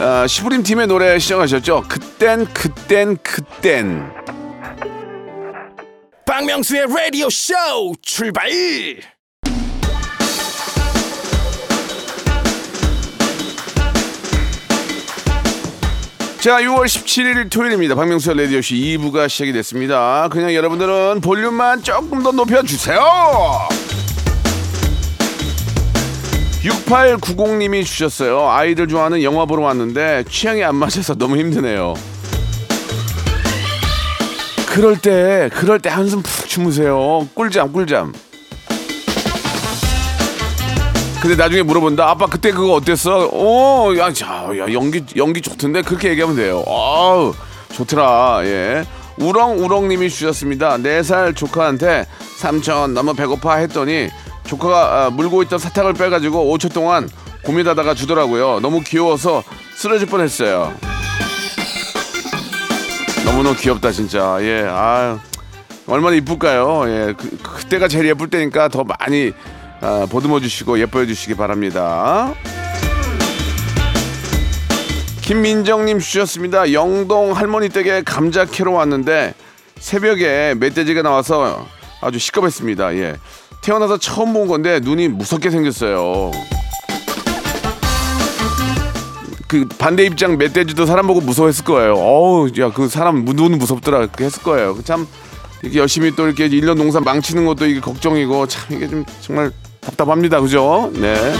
아, 0.04 0.26
시부림 0.26 0.64
팀의 0.64 0.88
노래 0.88 1.20
시청하셨죠? 1.20 1.84
그땐, 1.88 2.48
그땐, 2.52 3.18
그땐. 3.22 4.12
박명수의 6.26 6.88
라디오 6.88 7.30
쇼 7.30 7.54
출발! 8.02 8.50
자, 16.40 16.60
6월 16.62 16.86
17일 16.86 17.52
토요일입니다. 17.52 17.94
박명수의 17.94 18.38
라디오 18.38 18.60
쇼 18.60 18.74
2부가 18.74 19.30
시작이 19.30 19.54
됐습니다. 19.54 20.28
그냥 20.32 20.56
여러분들은 20.56 21.22
볼륨만 21.22 21.84
조금 21.84 22.24
더 22.24 22.32
높여주세요. 22.32 23.00
6890님이 26.64 27.84
주셨어요. 27.86 28.48
아이들 28.50 28.88
좋아하는 28.88 29.24
영화 29.24 29.46
보러 29.46 29.64
왔는데 29.64 30.24
취향이 30.30 30.64
안 30.64 30.76
맞아서 30.76 31.16
너무 31.16 31.38
힘드네요. 31.38 31.94
그럴 34.68 34.98
때, 34.98 35.50
그럴 35.54 35.80
때 35.80 35.90
한숨 35.90 36.22
푹 36.22 36.48
주무세요. 36.48 37.28
꿀잠, 37.34 37.74
꿀잠. 37.74 38.14
근데 41.22 41.36
나중에 41.36 41.62
물어본다. 41.62 42.08
아빠 42.10 42.26
그때 42.26 42.52
그거 42.52 42.74
어땠어? 42.74 43.30
어, 43.32 43.96
야, 43.98 44.12
자, 44.12 44.48
야, 44.58 44.72
연기 44.74 45.04
연기 45.18 45.42
좋던데 45.42 45.82
그렇게 45.84 46.10
얘기하면 46.10 46.36
돼요. 46.36 46.64
아우, 46.68 47.34
좋더라. 47.74 48.42
예. 48.46 48.86
우렁우렁님이 49.18 50.10
주셨습니다. 50.10 50.78
네 50.78 51.04
살 51.04 51.34
조카한테 51.36 52.08
삼촌 52.38 52.94
너무 52.96 53.14
배고파 53.14 53.56
했더니 53.58 54.10
조카가 54.46 55.06
아, 55.06 55.10
물고 55.10 55.42
있던 55.44 55.60
사탕을 55.60 55.94
빼가지고 55.94 56.56
5초 56.58 56.74
동안 56.74 57.10
고민하다가 57.44 57.94
주더라고요. 57.94 58.60
너무 58.60 58.82
귀여워서 58.82 59.44
쓰러질 59.76 60.08
뻔했어요. 60.08 60.74
너무너무 63.26 63.56
귀엽다 63.56 63.92
진짜. 63.92 64.38
예, 64.42 64.66
아 64.68 65.20
얼마나 65.88 66.16
이쁠까요? 66.18 66.84
예, 66.88 67.14
그, 67.18 67.38
그때가 67.38 67.88
제일 67.88 68.08
예쁠 68.08 68.30
때니까 68.30 68.68
더 68.68 68.84
많이 68.84 69.32
아, 69.82 70.06
보듬어 70.10 70.40
주시고 70.40 70.80
예뻐해 70.80 71.06
주시기 71.08 71.36
바랍니다. 71.36 72.34
김민정님 75.22 76.00
주셨습니다. 76.00 76.74
영동 76.74 77.32
할머니 77.32 77.70
댁에 77.70 78.02
감자 78.04 78.46
캐러 78.46 78.72
왔는데 78.72 79.34
새벽에 79.80 80.56
멧돼지가 80.60 81.02
나와서 81.02 81.66
아주 82.02 82.20
시끄럽습니다. 82.20 82.94
예. 82.96 83.16
태어나서 83.62 83.98
처음 83.98 84.34
본 84.34 84.48
건데 84.48 84.80
눈이 84.82 85.10
무섭게 85.10 85.50
생겼어요. 85.52 86.32
그 89.48 89.68
반대 89.78 90.06
입장 90.06 90.38
멧돼지도 90.38 90.86
사람 90.86 91.08
보고 91.08 91.20
무서워했을 91.20 91.66
거예요. 91.66 91.96
어우, 91.96 92.50
야, 92.60 92.72
그 92.72 92.88
사람 92.88 93.26
눈 93.26 93.58
무섭더라. 93.58 93.98
그렇게 94.00 94.24
했을 94.26 94.42
거예요. 94.44 94.76
그참 94.76 95.08
이렇게 95.62 95.80
열심히 95.80 96.16
또 96.16 96.26
이렇게 96.26 96.46
일년 96.46 96.78
농사 96.78 97.00
망치는 97.00 97.46
것도 97.46 97.66
이게 97.66 97.80
걱정이고 97.82 98.48
참 98.48 98.78
이게 98.78 98.88
좀 98.88 99.06
정말 99.20 99.52
답답합니다. 99.82 100.40
그죠? 100.40 100.90
네. 100.94 101.34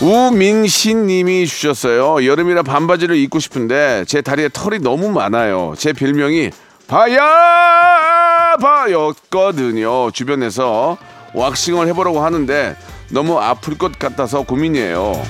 우민신 0.00 1.06
님이 1.06 1.46
주셨어요. 1.46 2.26
여름이라 2.26 2.62
반바지를 2.62 3.16
입고 3.16 3.38
싶은데 3.38 4.04
제 4.08 4.20
다리에 4.20 4.48
털이 4.52 4.80
너무 4.80 5.10
많아요. 5.10 5.74
제 5.76 5.92
별명이 5.92 6.50
바야 6.88 8.21
바였거든요. 8.56 10.10
주변에서 10.10 10.96
왁싱을 11.34 11.86
해보라고 11.88 12.20
하는데 12.22 12.76
너무 13.10 13.38
아플 13.38 13.76
것 13.78 13.98
같아서 13.98 14.42
고민이에요. 14.42 15.22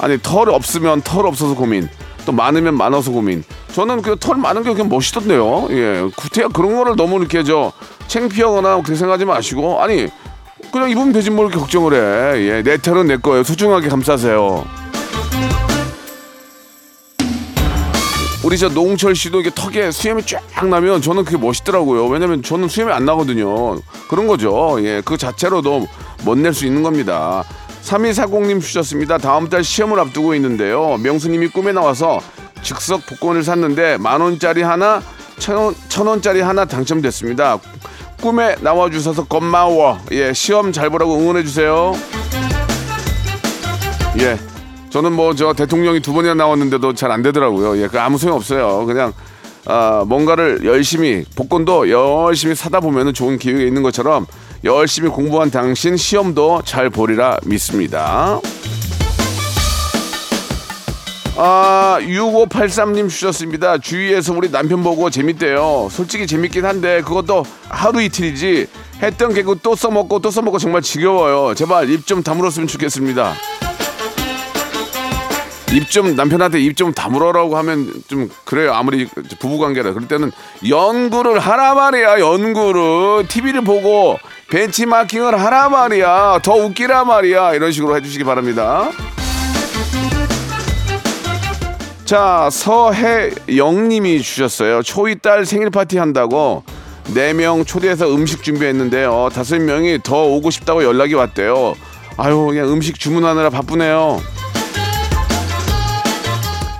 아니 0.00 0.18
털 0.22 0.48
없으면 0.50 1.02
털 1.02 1.26
없어서 1.26 1.54
고민. 1.54 1.88
또 2.24 2.32
많으면 2.32 2.74
많아서 2.76 3.10
고민. 3.10 3.44
저는 3.72 4.02
그 4.02 4.16
털 4.16 4.36
많은 4.36 4.62
게 4.62 4.72
그냥 4.72 4.88
멋있던데요. 4.88 5.68
예, 5.70 6.08
구태야 6.16 6.48
그런 6.48 6.76
거를 6.76 6.96
너무 6.96 7.18
이렇게 7.18 7.42
저 7.44 7.72
창피하거나 8.08 8.76
그렇게 8.76 8.94
생각하지 8.94 9.24
마시고 9.24 9.80
아니 9.80 10.08
그냥 10.72 10.90
입으면 10.90 11.12
되지 11.12 11.30
뭘 11.30 11.46
이렇게 11.46 11.60
걱정을 11.60 11.94
해. 11.94 12.40
예, 12.48 12.62
내 12.62 12.76
털은 12.78 13.06
내 13.06 13.16
거예요. 13.16 13.44
소중하게 13.44 13.88
감싸세요. 13.88 14.64
우리 18.50 18.58
저 18.58 18.68
노홍철 18.68 19.14
씨도 19.14 19.42
이게 19.42 19.50
턱에 19.54 19.92
수염이 19.92 20.24
쫙 20.26 20.66
나면 20.66 21.02
저는 21.02 21.24
그게 21.24 21.36
멋있더라고요. 21.36 22.08
왜냐면 22.08 22.42
저는 22.42 22.66
수염이 22.66 22.92
안 22.92 23.04
나거든요. 23.04 23.78
그런 24.08 24.26
거죠. 24.26 24.76
예, 24.80 25.00
그 25.04 25.16
자체로도 25.16 25.86
멋낼 26.24 26.52
수 26.52 26.66
있는 26.66 26.82
겁니다. 26.82 27.44
3240님 27.84 28.60
주셨습니다. 28.60 29.18
다음 29.18 29.48
달 29.48 29.62
시험을 29.62 30.00
앞두고 30.00 30.34
있는데요. 30.34 30.96
명수님이 30.96 31.46
꿈에 31.50 31.70
나와서 31.70 32.18
즉석 32.62 33.06
복권을 33.06 33.44
샀는데 33.44 33.98
만 33.98 34.20
원짜리 34.20 34.62
하나, 34.62 35.00
천, 35.38 35.54
원, 35.54 35.74
천 35.88 36.08
원짜리 36.08 36.40
하나 36.40 36.64
당첨됐습니다. 36.64 37.60
꿈에 38.20 38.56
나와 38.62 38.90
주셔서 38.90 39.26
고마워. 39.26 40.00
예, 40.10 40.32
시험 40.32 40.72
잘 40.72 40.90
보라고 40.90 41.16
응원해 41.16 41.44
주세요. 41.44 41.94
예. 44.18 44.49
저는 44.90 45.12
뭐 45.12 45.34
저 45.34 45.52
대통령이 45.52 46.00
두 46.00 46.12
번이나 46.12 46.34
나왔는데도 46.34 46.94
잘 46.94 47.10
안 47.10 47.22
되더라고요. 47.22 47.80
예, 47.82 47.86
그 47.88 48.00
아무 48.00 48.18
소용 48.18 48.36
없어요. 48.36 48.84
그냥 48.86 49.12
아, 49.66 50.04
뭔가를 50.06 50.60
열심히 50.64 51.24
복권도 51.36 51.90
열심히 51.90 52.54
사다 52.54 52.80
보면은 52.80 53.12
좋은 53.14 53.38
기회가 53.38 53.60
있는 53.60 53.82
것처럼 53.82 54.26
열심히 54.64 55.08
공부한 55.08 55.50
당신 55.50 55.96
시험도 55.96 56.62
잘 56.64 56.90
보리라 56.90 57.38
믿습니다. 57.46 58.40
아, 61.36 61.98
6583님 62.02 63.08
주셨습니다. 63.08 63.78
주위에서 63.78 64.34
우리 64.34 64.50
남편 64.50 64.82
보고 64.82 65.08
재밌대요. 65.08 65.88
솔직히 65.90 66.26
재밌긴 66.26 66.66
한데 66.66 67.00
그것도 67.02 67.44
하루 67.68 68.02
이틀이지 68.02 68.66
했던 69.02 69.32
개그 69.32 69.58
또 69.62 69.74
써먹고 69.74 70.18
또 70.18 70.30
써먹고 70.30 70.58
정말 70.58 70.82
지겨워요. 70.82 71.54
제발 71.54 71.88
입 71.88 72.04
좀 72.06 72.22
다물었으면 72.22 72.66
좋겠습니다. 72.68 73.32
입 75.72 75.88
좀 75.90 76.16
남편한테 76.16 76.58
입 76.60 76.76
좀 76.76 76.92
다물어라고 76.92 77.56
하면 77.58 77.92
좀 78.08 78.28
그래요. 78.44 78.72
아무리 78.74 79.06
부부관계라 79.38 79.92
그럴 79.92 80.08
때는 80.08 80.32
연구를 80.68 81.38
하라 81.38 81.74
말이야. 81.74 82.18
연구를 82.20 83.26
TV를 83.28 83.62
보고 83.62 84.18
벤치마킹을 84.50 85.38
하라 85.40 85.68
말이야. 85.68 86.40
더 86.42 86.54
웃기라 86.54 87.04
말이야. 87.04 87.54
이런 87.54 87.70
식으로 87.70 87.96
해주시기 87.96 88.24
바랍니다. 88.24 88.90
자 92.04 92.48
서혜영님이 92.50 94.20
주셨어요. 94.22 94.82
초이 94.82 95.16
딸 95.20 95.46
생일 95.46 95.70
파티 95.70 95.98
한다고 95.98 96.64
네 97.14 97.32
명 97.32 97.64
초대해서 97.64 98.12
음식 98.12 98.42
준비했는데요. 98.42 99.28
다섯 99.32 99.60
명이 99.60 100.00
더 100.02 100.24
오고 100.24 100.50
싶다고 100.50 100.82
연락이 100.82 101.14
왔대요. 101.14 101.74
아유 102.16 102.46
그냥 102.48 102.72
음식 102.72 102.98
주문하느라 102.98 103.50
바쁘네요. 103.50 104.20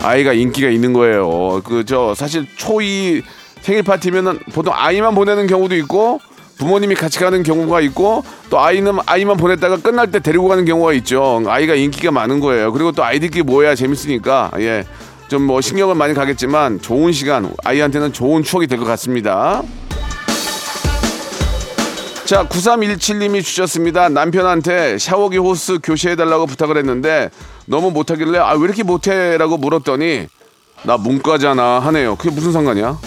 아이가 0.02 0.32
인기가 0.32 0.68
있는 0.68 0.92
거예요. 0.92 1.60
그 1.64 1.84
저 1.84 2.14
사실 2.14 2.46
초이 2.56 3.22
생일 3.60 3.82
파티면은 3.82 4.38
보통 4.52 4.72
아이만 4.76 5.14
보내는 5.14 5.46
경우도 5.46 5.74
있고 5.76 6.20
부모님이 6.58 6.94
같이 6.94 7.18
가는 7.18 7.42
경우가 7.42 7.80
있고 7.82 8.22
또 8.50 8.60
아이는 8.60 8.98
아이만 9.06 9.36
보냈다가 9.38 9.78
끝날 9.78 10.10
때 10.10 10.20
데리고 10.20 10.48
가는 10.48 10.64
경우가 10.64 10.92
있죠. 10.94 11.42
아이가 11.46 11.74
인기가 11.74 12.10
많은 12.10 12.40
거예요. 12.40 12.72
그리고 12.72 12.92
또 12.92 13.02
아이들끼리 13.04 13.42
모여야 13.44 13.74
재밌으니까 13.74 14.50
예. 14.58 14.84
좀 15.28 15.42
뭐 15.46 15.60
신경을 15.60 15.94
많이 15.94 16.12
가겠지만 16.12 16.80
좋은 16.80 17.12
시간 17.12 17.54
아이한테는 17.64 18.12
좋은 18.12 18.42
추억이 18.42 18.66
될 18.66 18.78
것 18.78 18.84
같습니다. 18.84 19.62
자, 22.30 22.46
9317님이 22.46 23.42
주셨습니다. 23.42 24.08
남편한테 24.08 24.98
샤워기 24.98 25.38
호스 25.38 25.80
교체해달라고 25.82 26.46
부탁을 26.46 26.76
했는데 26.76 27.28
너무 27.66 27.90
못하길래 27.90 28.38
아, 28.38 28.52
왜 28.52 28.60
이렇게 28.66 28.84
못해? 28.84 29.36
라고 29.36 29.56
물었더니 29.56 30.28
나 30.84 30.96
문과잖아 30.96 31.80
하네요. 31.80 32.14
그게 32.14 32.30
무슨 32.30 32.52
상관이야? 32.52 33.00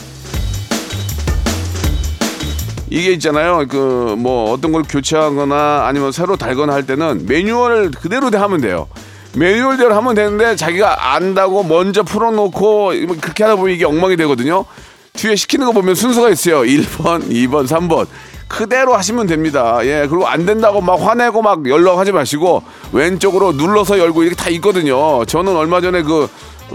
이게 2.89 3.13
있잖아요. 3.13 3.65
그 3.69 4.15
뭐 4.17 4.51
어떤 4.51 4.73
걸 4.73 4.83
교체하거나 4.83 5.85
아니면 5.87 6.11
새로 6.11 6.35
달거나 6.35 6.73
할 6.73 6.85
때는 6.85 7.25
매뉴얼을 7.25 7.91
그대로 7.91 8.29
하면 8.29 8.59
돼요. 8.59 8.89
매뉴얼대로 9.37 9.95
하면 9.95 10.15
되는데 10.15 10.57
자기가 10.57 11.13
안다고 11.15 11.63
먼저 11.63 12.03
풀어놓고 12.03 12.87
그렇게 13.21 13.45
하다 13.45 13.55
보면 13.55 13.73
이게 13.73 13.85
엉망이 13.85 14.17
되거든요. 14.17 14.65
뒤에 15.13 15.37
시키는 15.37 15.67
거 15.67 15.71
보면 15.71 15.95
순서가 15.95 16.29
있어요. 16.29 16.63
1번, 16.63 17.29
2번, 17.29 17.67
3번. 17.67 18.07
그대로 18.47 18.95
하시면 18.95 19.27
됩니다. 19.27 19.79
예, 19.83 20.05
그리고 20.09 20.27
안 20.27 20.45
된다고 20.45 20.81
막 20.81 20.99
화내고 21.01 21.41
막 21.41 21.67
연락하지 21.67 22.11
마시고 22.11 22.63
왼쪽으로 22.91 23.53
눌러서 23.53 23.97
열고 23.99 24.23
이렇게 24.23 24.35
다 24.35 24.49
있거든요. 24.51 25.25
저는 25.25 25.55
얼마 25.55 25.81
전에 25.81 26.03
그, 26.03 26.27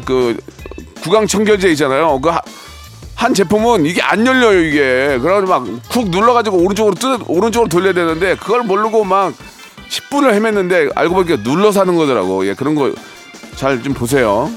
그, 0.05 0.37
구강 1.03 1.27
청결제 1.27 1.69
있잖아요. 1.71 2.21
그, 2.21 2.31
한 3.15 3.35
제품은 3.35 3.87
이게 3.87 4.01
안 4.03 4.27
열려요, 4.27 4.61
이게. 4.63 5.19
그래가지고 5.21 5.47
막 5.51 5.65
쿡 5.91 6.09
눌러가지고 6.11 6.57
오른쪽으로 6.59 6.95
뜨, 6.95 7.19
오른쪽으로 7.27 7.69
돌려야 7.69 7.93
되는데 7.93 8.35
그걸 8.37 8.63
모르고 8.63 9.05
막 9.05 9.33
10분을 9.91 10.33
헤맸는데 10.35 10.91
알고 10.97 11.15
보니까 11.15 11.37
눌러서 11.43 11.81
하는 11.81 11.97
거더라고. 11.97 12.47
예, 12.47 12.55
그런 12.55 12.75
거 12.75 12.93
잘 13.57 13.83
좀 13.83 13.93
보세요. 13.93 14.49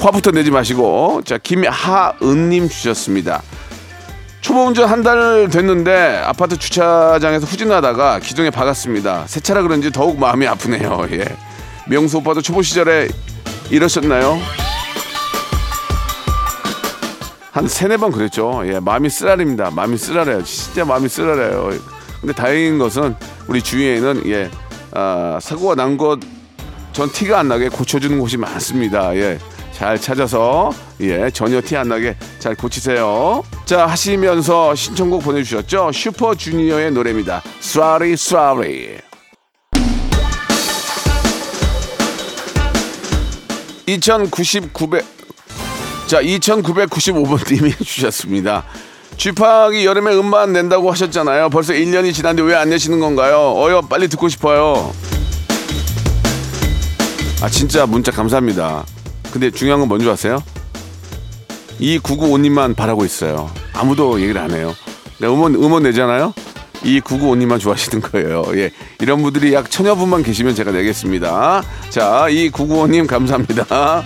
화부터 0.00 0.30
내지 0.30 0.50
마시고. 0.50 1.22
자, 1.24 1.36
김하은님 1.38 2.68
주셨습니다. 2.68 3.42
초보 4.48 4.64
운전 4.64 4.88
한 4.88 5.02
달 5.02 5.48
됐는데 5.50 6.22
아파트 6.24 6.56
주차장에서 6.56 7.44
후진하다가 7.46 8.18
기둥에 8.20 8.48
박았습니다. 8.48 9.24
새 9.26 9.40
차라 9.40 9.60
그런지 9.60 9.92
더욱 9.92 10.18
마음이 10.18 10.46
아프네요. 10.46 11.06
예. 11.12 11.26
명수 11.86 12.16
오빠도 12.16 12.40
초보 12.40 12.62
시절에 12.62 13.08
이러셨나요? 13.70 14.38
한 17.52 17.68
세네 17.68 17.98
번 17.98 18.10
그랬죠. 18.10 18.62
예, 18.64 18.80
마음이 18.80 19.10
쓰라립니다. 19.10 19.70
마음이 19.70 19.98
쓰라려요. 19.98 20.42
진짜 20.44 20.82
마음이 20.82 21.10
쓰라려요. 21.10 21.70
근데 22.22 22.32
다행인 22.32 22.78
것은 22.78 23.16
우리 23.48 23.60
주위에는 23.60 24.22
예, 24.30 24.50
아, 24.92 25.38
사고가 25.42 25.74
난 25.74 25.98
것 25.98 26.20
전 26.94 27.12
티가 27.12 27.38
안 27.38 27.46
나게 27.48 27.68
고쳐주는 27.68 28.18
곳이 28.18 28.38
많습니다. 28.38 29.14
예. 29.14 29.38
잘 29.78 30.00
찾아서 30.00 30.72
예 31.00 31.30
전혀 31.30 31.60
티 31.60 31.76
안 31.76 31.88
나게 31.88 32.16
잘 32.40 32.56
고치세요. 32.56 33.44
자 33.64 33.86
하시면서 33.86 34.74
신청곡 34.74 35.22
보내주셨죠? 35.22 35.92
슈퍼주니어의 35.92 36.90
노래입니다. 36.90 37.42
Sorry, 37.62 38.12
Sorry. 38.14 38.98
2,999배 43.86 45.04
자 46.06 46.20
2,995번님이 46.22 47.78
주셨습니다. 47.84 48.64
쥐팍이 49.16 49.84
여름에 49.84 50.12
음반 50.14 50.52
낸다고 50.52 50.90
하셨잖아요. 50.92 51.50
벌써 51.50 51.72
1년이 51.72 52.14
지났는데 52.14 52.48
왜 52.50 52.56
안 52.56 52.70
내시는 52.70 53.00
건가요? 53.00 53.54
어여 53.56 53.82
빨리 53.82 54.08
듣고 54.08 54.28
싶어요. 54.28 54.92
아 57.42 57.48
진짜 57.48 57.86
문자 57.86 58.10
감사합니다. 58.12 58.84
근데 59.32 59.50
중요한 59.50 59.80
건 59.80 59.88
뭔지 59.88 60.08
아세요? 60.08 60.42
이 61.78 61.98
995님만 61.98 62.74
바라고 62.74 63.04
있어요. 63.04 63.50
아무도 63.72 64.20
얘기를 64.20 64.40
안 64.40 64.50
해요. 64.52 64.74
네, 65.18 65.26
음원 65.26 65.54
음원 65.54 65.82
내잖아요. 65.84 66.34
이 66.84 67.00
995님만 67.00 67.60
좋아하시는 67.60 68.00
거예요. 68.02 68.44
예. 68.54 68.70
이런 69.00 69.22
분들이 69.22 69.52
약 69.52 69.70
천여 69.70 69.94
분만 69.96 70.22
계시면 70.22 70.54
제가 70.54 70.70
내겠습니다. 70.72 71.62
자, 71.90 72.28
이 72.28 72.50
995님 72.50 73.06
감사합니다. 73.06 74.04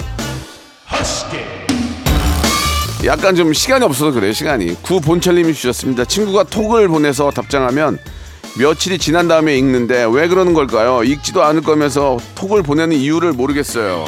약간 3.04 3.34
좀 3.34 3.52
시간이 3.52 3.84
없어서 3.84 4.12
그래요, 4.12 4.32
시간이. 4.32 4.80
구본철님이 4.82 5.54
주셨습니다. 5.54 6.04
친구가 6.04 6.44
톡을 6.44 6.88
보내서 6.88 7.30
답장하면 7.30 7.98
며칠이 8.58 8.98
지난 8.98 9.28
다음에 9.28 9.56
읽는데 9.58 10.06
왜 10.10 10.28
그러는 10.28 10.54
걸까요? 10.54 11.02
읽지도 11.02 11.42
않을 11.42 11.62
거면서 11.62 12.18
톡을 12.34 12.62
보내는 12.62 12.96
이유를 12.96 13.32
모르겠어요. 13.32 14.04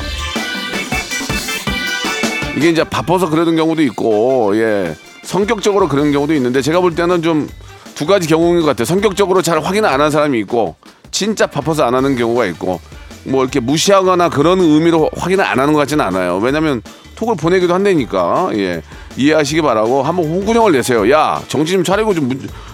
이게 2.56 2.68
이제 2.70 2.84
바빠서 2.84 3.28
그러는 3.30 3.56
경우도 3.56 3.82
있고, 3.82 4.52
예. 4.56 4.94
성격적으로 5.24 5.88
그런 5.88 6.12
경우도 6.12 6.34
있는데 6.34 6.60
제가 6.62 6.80
볼 6.80 6.94
때는 6.94 7.22
좀 7.22 7.48
두 7.94 8.06
가지 8.06 8.26
경우인 8.26 8.58
것 8.60 8.66
같아요. 8.66 8.86
성격적으로 8.86 9.40
잘 9.40 9.60
확인 9.62 9.84
안 9.84 10.00
한 10.00 10.10
사람이 10.10 10.36
있고, 10.40 10.74
진짜 11.12 11.46
바빠서 11.46 11.84
안 11.84 11.94
하는 11.94 12.16
경우가 12.16 12.44
있고, 12.46 12.80
뭐 13.22 13.44
이렇게 13.44 13.60
무시하거나 13.60 14.30
그런 14.30 14.58
의미로 14.58 15.08
확인을 15.16 15.44
안 15.44 15.60
하는 15.60 15.72
것 15.74 15.78
같지는 15.78 16.04
않아요. 16.04 16.38
왜냐면 16.38 16.82
톡을 17.14 17.36
보내기도 17.36 17.72
한다니까. 17.72 18.50
예. 18.54 18.82
이해하시기 19.16 19.62
바라고 19.62 20.02
한번 20.02 20.24
홍군형을 20.26 20.72
내세요. 20.72 21.08
야, 21.12 21.40
정신 21.46 21.76
좀 21.76 21.84
차리고 21.84 22.14
좀 22.14 22.28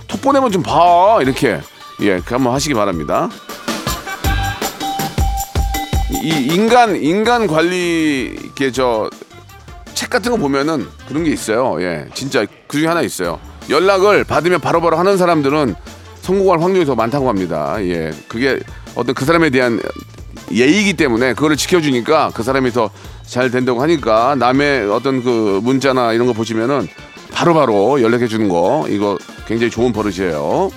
톡 0.08 0.22
보내면 0.22 0.50
좀 0.50 0.62
봐. 0.62 1.18
이렇게. 1.20 1.60
예, 2.00 2.18
그 2.24 2.34
한번 2.34 2.54
하시기 2.54 2.72
바랍니다. 2.72 3.28
이 6.22 6.28
인간 6.54 6.96
인간 6.96 7.46
관리 7.46 8.36
이게 8.42 8.72
저 8.72 9.08
책 10.00 10.08
같은 10.08 10.32
거 10.32 10.38
보면은 10.38 10.86
그런 11.06 11.24
게 11.24 11.30
있어요. 11.30 11.76
예, 11.82 12.06
진짜 12.14 12.46
그 12.66 12.78
중에 12.78 12.88
하나 12.88 13.02
있어요. 13.02 13.38
연락을 13.68 14.24
받으면 14.24 14.58
바로바로 14.58 14.96
하는 14.96 15.18
사람들은 15.18 15.74
성공할 16.22 16.62
확률이 16.62 16.86
더 16.86 16.94
많다고 16.94 17.28
합니다. 17.28 17.76
예, 17.80 18.10
그게 18.26 18.58
어떤 18.94 19.14
그 19.14 19.26
사람에 19.26 19.50
대한 19.50 19.78
예의이기 20.50 20.94
때문에 20.94 21.34
그거를 21.34 21.56
지켜주니까 21.56 22.30
그 22.34 22.42
사람이 22.42 22.70
더 22.72 22.90
잘 23.30 23.48
된다고 23.48 23.80
하니까 23.80 24.34
남의 24.34 24.90
어떤 24.90 25.22
그 25.22 25.60
문자나 25.62 26.14
이런 26.14 26.26
거 26.26 26.32
보시면은 26.32 26.88
바로바로 27.32 28.02
연락해 28.02 28.26
주는 28.26 28.48
거 28.48 28.86
이거 28.88 29.18
굉장히 29.46 29.70
좋은 29.70 29.92
버릇이에요. 29.92 30.72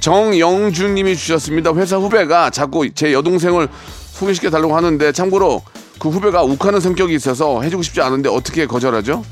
정영준님이 0.00 1.16
주셨습니다. 1.16 1.72
회사 1.74 1.96
후배가 1.96 2.50
자꾸 2.50 2.90
제 2.92 3.14
여동생을 3.14 3.68
소개시켜 4.12 4.50
달라고 4.50 4.76
하는데 4.76 5.10
참고로 5.12 5.62
그 6.00 6.08
후배가 6.08 6.42
욱하는 6.42 6.80
성격이 6.80 7.14
있어서 7.14 7.60
해주고 7.62 7.82
싶지 7.84 8.00
않은데 8.00 8.28
어떻게 8.30 8.66
거절하죠? 8.66 9.22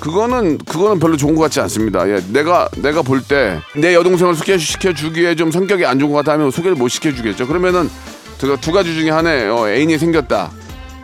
그거는 0.00 0.58
그거는 0.58 0.98
별로 0.98 1.16
좋은 1.16 1.34
것 1.34 1.42
같지 1.42 1.60
않습니다. 1.60 2.08
예, 2.08 2.20
내가 2.32 2.68
내가 2.78 3.02
볼 3.02 3.22
때 3.22 3.60
내 3.76 3.94
여동생을 3.94 4.34
소개시켜 4.34 4.92
주기에 4.94 5.34
좀 5.36 5.50
성격이 5.52 5.84
안 5.86 5.98
좋은 5.98 6.10
것 6.10 6.18
같다면 6.24 6.50
소개를 6.50 6.76
못 6.76 6.88
시켜 6.88 7.12
주겠죠. 7.14 7.46
그러면은 7.46 7.88
두, 8.38 8.56
두 8.60 8.72
가지 8.72 8.94
중에 8.94 9.10
하나에 9.10 9.46
어, 9.48 9.68
애인이 9.68 9.98
생겼다. 9.98 10.50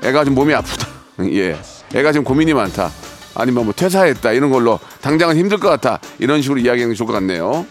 애가 0.02 0.24
좀 0.24 0.34
몸이 0.34 0.52
아프다. 0.54 0.88
예, 1.32 1.56
애가 1.94 2.12
지금 2.12 2.24
고민이 2.24 2.54
많다. 2.54 2.90
아니면 3.34 3.64
뭐 3.66 3.72
퇴사했다 3.74 4.32
이런 4.32 4.50
걸로 4.50 4.80
당장은 5.00 5.36
힘들 5.36 5.58
것 5.58 5.68
같아 5.68 6.00
이런 6.18 6.42
식으로 6.42 6.58
이야기하는 6.58 6.92
게 6.92 6.96
좋을 6.96 7.06
것 7.06 7.12
같네요. 7.14 7.66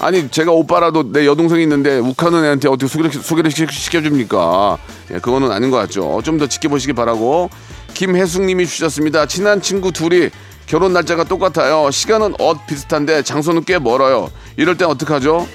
아니 0.00 0.30
제가 0.30 0.50
오빠라도 0.52 1.12
내 1.12 1.26
여동생이 1.26 1.62
있는데 1.64 1.98
욱하는 1.98 2.42
애한테 2.44 2.68
어떻게 2.68 2.86
소개를, 2.86 3.10
소개를 3.12 3.50
시- 3.50 3.66
시켜줍니까? 3.68 4.78
예, 5.12 5.18
그거는 5.18 5.52
아닌 5.52 5.70
것 5.70 5.76
같죠. 5.76 6.20
좀 6.24 6.38
더 6.38 6.46
지켜보시기 6.46 6.94
바라고 6.94 7.50
김혜숙님이 7.92 8.66
주셨습니다. 8.66 9.26
친한 9.26 9.60
친구 9.60 9.92
둘이 9.92 10.30
결혼 10.66 10.94
날짜가 10.94 11.24
똑같아요. 11.24 11.90
시간은 11.90 12.34
엇 12.38 12.66
비슷한데 12.66 13.22
장소는 13.24 13.64
꽤 13.64 13.78
멀어요. 13.78 14.30
이럴 14.56 14.76
땐 14.78 14.88
어떡하죠? 14.88 15.46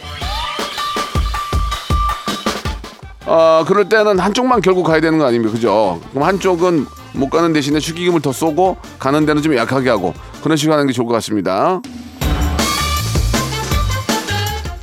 아 3.25 3.63
그럴 3.67 3.89
때는 3.89 4.19
한쪽만 4.19 4.61
결국 4.61 4.83
가야 4.83 5.01
되는 5.01 5.17
거 5.17 5.25
아닙니까? 5.25 5.51
그죠? 5.53 5.99
그럼 6.11 6.27
한쪽은 6.27 6.85
못 7.13 7.29
가는 7.31 7.51
대신에 7.51 7.79
축의금을 7.79 8.21
더 8.21 8.31
쏘고 8.31 8.77
가는 8.99 9.25
데는 9.25 9.41
좀 9.41 9.55
약하게 9.55 9.89
하고 9.89 10.13
그런 10.43 10.55
식으로 10.57 10.73
하는 10.75 10.85
게 10.85 10.93
좋을 10.93 11.07
것 11.07 11.13
같습니다. 11.13 11.81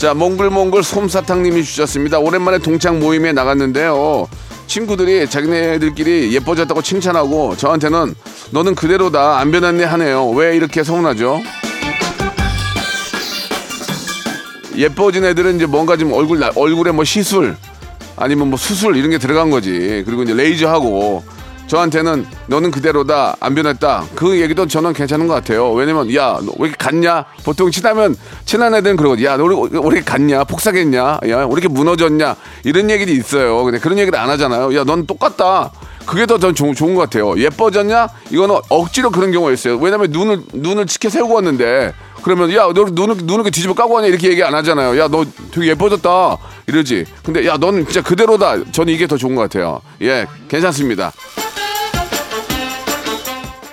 자, 0.03 0.15
몽글몽글 0.15 0.83
솜사탕님이 0.83 1.63
주셨습니다. 1.63 2.19
오랜만에 2.19 2.59
동창 2.59 2.99
모임에 2.99 3.31
나갔는데요. 3.31 4.27
친구들이 4.67 5.31
자기네들끼리 5.31 6.35
예뻐졌다고 6.35 6.83
칭찬하고 6.83 7.57
저한테는 7.57 8.13
너는 8.51 8.75
그대로다 8.75 9.39
안 9.39 9.53
변했네 9.53 9.85
하네요. 9.85 10.31
왜 10.31 10.57
이렇게 10.57 10.83
서운하죠? 10.83 11.41
예뻐진 14.77 15.25
애들은 15.25 15.55
이제 15.55 15.67
뭔가 15.67 15.97
좀 15.97 16.13
얼굴 16.13 16.41
나- 16.41 16.51
얼굴에 16.57 16.91
뭐 16.91 17.05
시술 17.05 17.55
아니면 18.17 18.49
뭐 18.51 18.57
수술 18.57 18.97
이런 18.97 19.09
게 19.11 19.19
들어간 19.19 19.51
거지. 19.51 20.03
그리고 20.05 20.25
이제 20.25 20.35
레이저 20.35 20.69
하고 20.69 21.23
저한테는 21.77 22.27
너는 22.49 22.71
그대로다. 22.71 23.35
안 23.41 23.55
변했다. 23.55 24.05
그 24.15 24.39
얘기도 24.39 24.67
저는 24.67 24.93
괜찮은 24.93 25.27
것 25.27 25.33
같아요. 25.33 25.73
왜냐면 25.73 26.13
야너왜 26.13 26.69
이렇게 26.69 26.75
갔냐? 26.79 27.25
보통 27.45 27.71
친하면 27.71 28.15
친한 28.45 28.75
애들은 28.75 28.99
그러거든 28.99 29.25
야 29.25 29.39
너 29.39 29.45
왜 29.47 29.69
이렇게 29.73 30.03
갔냐? 30.03 30.45
폭삭했냐? 30.45 31.21
야왜 31.27 31.47
이렇게 31.51 31.69
무너졌냐? 31.69 32.37
이런 32.65 32.91
얘기도 32.91 33.11
있어요. 33.13 33.65
근데 33.65 33.79
그런 33.79 33.97
얘기를 33.99 34.19
안 34.19 34.29
하잖아요 34.29 34.77
야 34.79 34.85
넌 34.85 35.07
똑같다. 35.07 35.71
그게 36.05 36.27
더 36.27 36.37
전 36.39 36.55
좋은 36.55 36.95
것 36.95 37.01
같아요 37.09 37.39
예뻐졌냐? 37.39 38.07
이거는 38.31 38.57
억지로 38.69 39.09
그런 39.09 39.33
경우가 39.33 39.51
있어요. 39.53 39.79
왜냐면 39.79 40.11
눈을 40.11 40.43
눈을 40.53 40.87
치켜 40.87 41.09
세우고 41.09 41.37
왔는데 41.37 41.95
그러면 42.23 42.53
야 42.53 42.71
너 42.75 42.85
눈을 42.93 43.17
눈을 43.23 43.51
뒤집어 43.51 43.73
까고 43.73 43.95
왔냐? 43.95 44.09
이렇게 44.09 44.29
얘기 44.29 44.43
안 44.45 44.55
하잖아요 44.55 45.01
야 45.01 45.09
너 45.09 45.25
되게 45.51 45.69
예뻐졌다. 45.69 46.37
이러지. 46.67 47.07
근데 47.25 47.47
야 47.47 47.57
너는 47.57 47.87
진짜 47.87 48.03
그대로다. 48.03 48.71
저는 48.73 48.93
이게 48.93 49.07
더 49.07 49.17
좋은 49.17 49.35
것 49.35 49.41
같아요. 49.41 49.81
예 50.03 50.27
괜찮습니다 50.51 51.13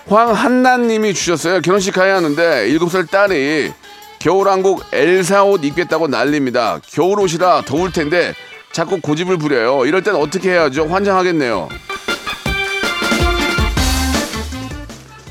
황한나님이 0.10 1.14
주셨어요. 1.14 1.62
결혼식 1.62 1.94
가야 1.94 2.16
하는데 2.16 2.68
일곱 2.68 2.90
살 2.92 3.06
딸이 3.06 3.72
겨울왕국 4.20 4.84
엘사 4.92 5.44
옷 5.46 5.64
입겠다고 5.64 6.08
난립니다. 6.08 6.80
겨울 6.92 7.20
옷이라 7.20 7.62
더울 7.66 7.92
텐데 7.94 8.34
자꾸 8.72 9.00
고집을 9.00 9.38
부려요. 9.38 9.86
이럴 9.86 10.04
땐 10.04 10.16
어떻게 10.16 10.52
해야죠? 10.52 10.88
환장하겠네요. 10.88 11.70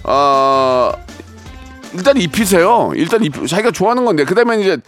아 0.05 0.93
일단 1.93 2.17
입히세요. 2.17 2.93
일단 2.95 3.23
입 3.25 3.47
자기가 3.47 3.73
좋아하는 3.73 4.05
건데 4.05 4.25
그다음에 4.25 4.61
이제 4.61 4.79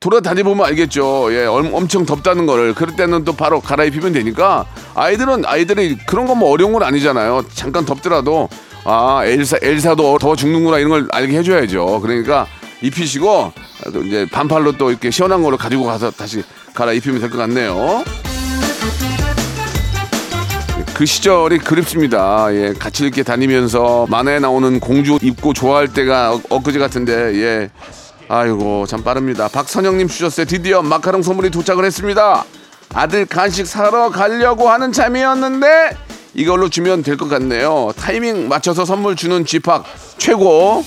돌아다니 0.00 0.42
보면 0.42 0.66
알겠죠. 0.66 1.32
예, 1.32 1.46
엄- 1.46 1.72
엄청 1.72 2.04
덥다는 2.04 2.44
거를. 2.46 2.74
그럴 2.74 2.94
때는 2.96 3.24
또 3.24 3.32
바로 3.32 3.60
갈아입히면 3.60 4.12
되니까 4.12 4.66
아이들은 4.94 5.44
아이들이 5.46 5.96
그런 6.06 6.26
건 6.26 6.36
뭐 6.38 6.50
어려운 6.50 6.72
건 6.74 6.82
아니잖아요. 6.82 7.44
잠깐 7.54 7.86
덥더라도 7.86 8.48
아 8.88 9.22
엘사 9.24 9.58
엘사도 9.62 10.18
더워 10.18 10.36
죽는구나 10.36 10.78
이런 10.78 10.90
걸 10.90 11.08
알게 11.10 11.36
해줘야죠. 11.38 12.00
그러니까 12.00 12.46
입히시고 12.82 13.52
또 13.92 14.02
이제 14.02 14.26
반팔로 14.30 14.72
또 14.78 14.90
이렇게 14.90 15.10
시원한 15.10 15.42
걸로 15.42 15.56
가지고 15.56 15.84
가서 15.84 16.10
다시 16.12 16.44
갈아 16.72 16.92
입히면 16.92 17.20
될 17.20 17.28
것 17.30 17.36
같네요. 17.38 18.04
그 20.94 21.04
시절이 21.04 21.58
그립습니다. 21.58 22.46
예, 22.54 22.72
같이 22.78 23.02
이렇게 23.02 23.22
다니면서 23.22 24.06
만화에 24.08 24.38
나오는 24.38 24.80
공주 24.80 25.18
입고 25.20 25.52
좋아할 25.52 25.88
때가 25.92 26.32
엊- 26.32 26.44
엊그제 26.48 26.78
같은데 26.78 27.12
예. 27.42 27.70
아이고 28.28 28.86
참 28.86 29.02
빠릅니다. 29.04 29.48
박선영님 29.48 30.08
주셨어요. 30.08 30.46
드디어 30.46 30.80
마카롱 30.82 31.22
선물이 31.22 31.50
도착을 31.50 31.84
했습니다. 31.84 32.44
아들 32.94 33.26
간식 33.26 33.66
사러 33.66 34.10
가려고 34.10 34.70
하는 34.70 34.90
참이었는데 34.92 35.66
이걸로 36.36 36.68
주면 36.68 37.02
될 37.02 37.16
것 37.16 37.28
같네요. 37.28 37.92
타이밍 37.96 38.48
맞춰서 38.48 38.84
선물 38.84 39.16
주는 39.16 39.44
쥐팍 39.46 39.84
최고. 40.18 40.84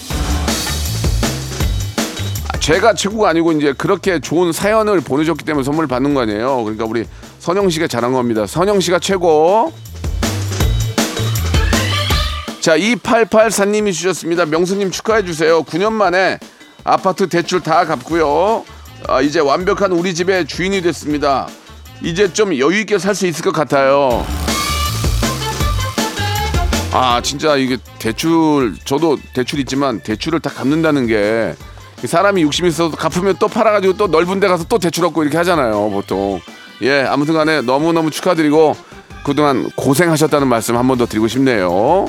아, 2.53 2.57
제가 2.59 2.93
최고가 2.93 3.29
아니고 3.29 3.53
이제 3.53 3.73
그렇게 3.73 4.19
좋은 4.19 4.51
사연을 4.51 5.01
보내줬기 5.01 5.43
때문에 5.43 5.63
선물 5.63 5.87
받는 5.87 6.13
거 6.13 6.21
아니에요. 6.21 6.63
그러니까 6.63 6.85
우리 6.85 7.05
선영 7.39 7.69
씨가 7.71 7.87
잘한 7.87 8.13
겁니다. 8.13 8.45
선영 8.45 8.79
씨가 8.79 8.99
최고. 8.99 9.73
자, 12.61 12.77
2884님이 12.77 13.91
주셨습니다. 13.93 14.45
명수님 14.45 14.91
축하해 14.91 15.23
주세요. 15.25 15.63
9년 15.63 15.93
만에 15.93 16.37
아파트 16.83 17.27
대출 17.27 17.61
다 17.61 17.85
갚고요. 17.85 18.65
아, 19.07 19.21
이제 19.21 19.39
완벽한 19.39 19.93
우리 19.93 20.13
집의 20.13 20.45
주인이 20.45 20.81
됐습니다. 20.83 21.47
이제 22.03 22.31
좀 22.31 22.53
여유 22.57 22.81
있게 22.81 22.99
살 22.99 23.15
수 23.15 23.25
있을 23.25 23.43
것 23.43 23.51
같아요. 23.51 24.23
아 26.91 27.21
진짜 27.21 27.55
이게 27.55 27.77
대출 27.99 28.73
저도 28.83 29.17
대출 29.33 29.59
있지만 29.59 29.99
대출을 29.99 30.39
다 30.39 30.49
갚는다는 30.49 31.05
게 31.07 31.53
사람이 32.03 32.41
욕심 32.41 32.65
있어도 32.65 32.95
갚으면 32.95 33.35
또 33.39 33.47
팔아가지고 33.47 33.93
또 33.97 34.07
넓은 34.07 34.39
데 34.39 34.47
가서 34.47 34.63
또 34.67 34.79
대출 34.79 35.05
얻고 35.05 35.21
이렇게 35.23 35.37
하잖아요 35.37 35.89
보통. 35.91 36.41
예 36.81 37.01
아무튼 37.01 37.33
간에 37.35 37.61
너무너무 37.61 38.09
축하드리고 38.09 38.75
그동안 39.23 39.69
고생하셨다는 39.75 40.47
말씀 40.47 40.77
한 40.77 40.87
번 40.87 40.97
더 40.97 41.05
드리고 41.05 41.27
싶네요. 41.27 42.07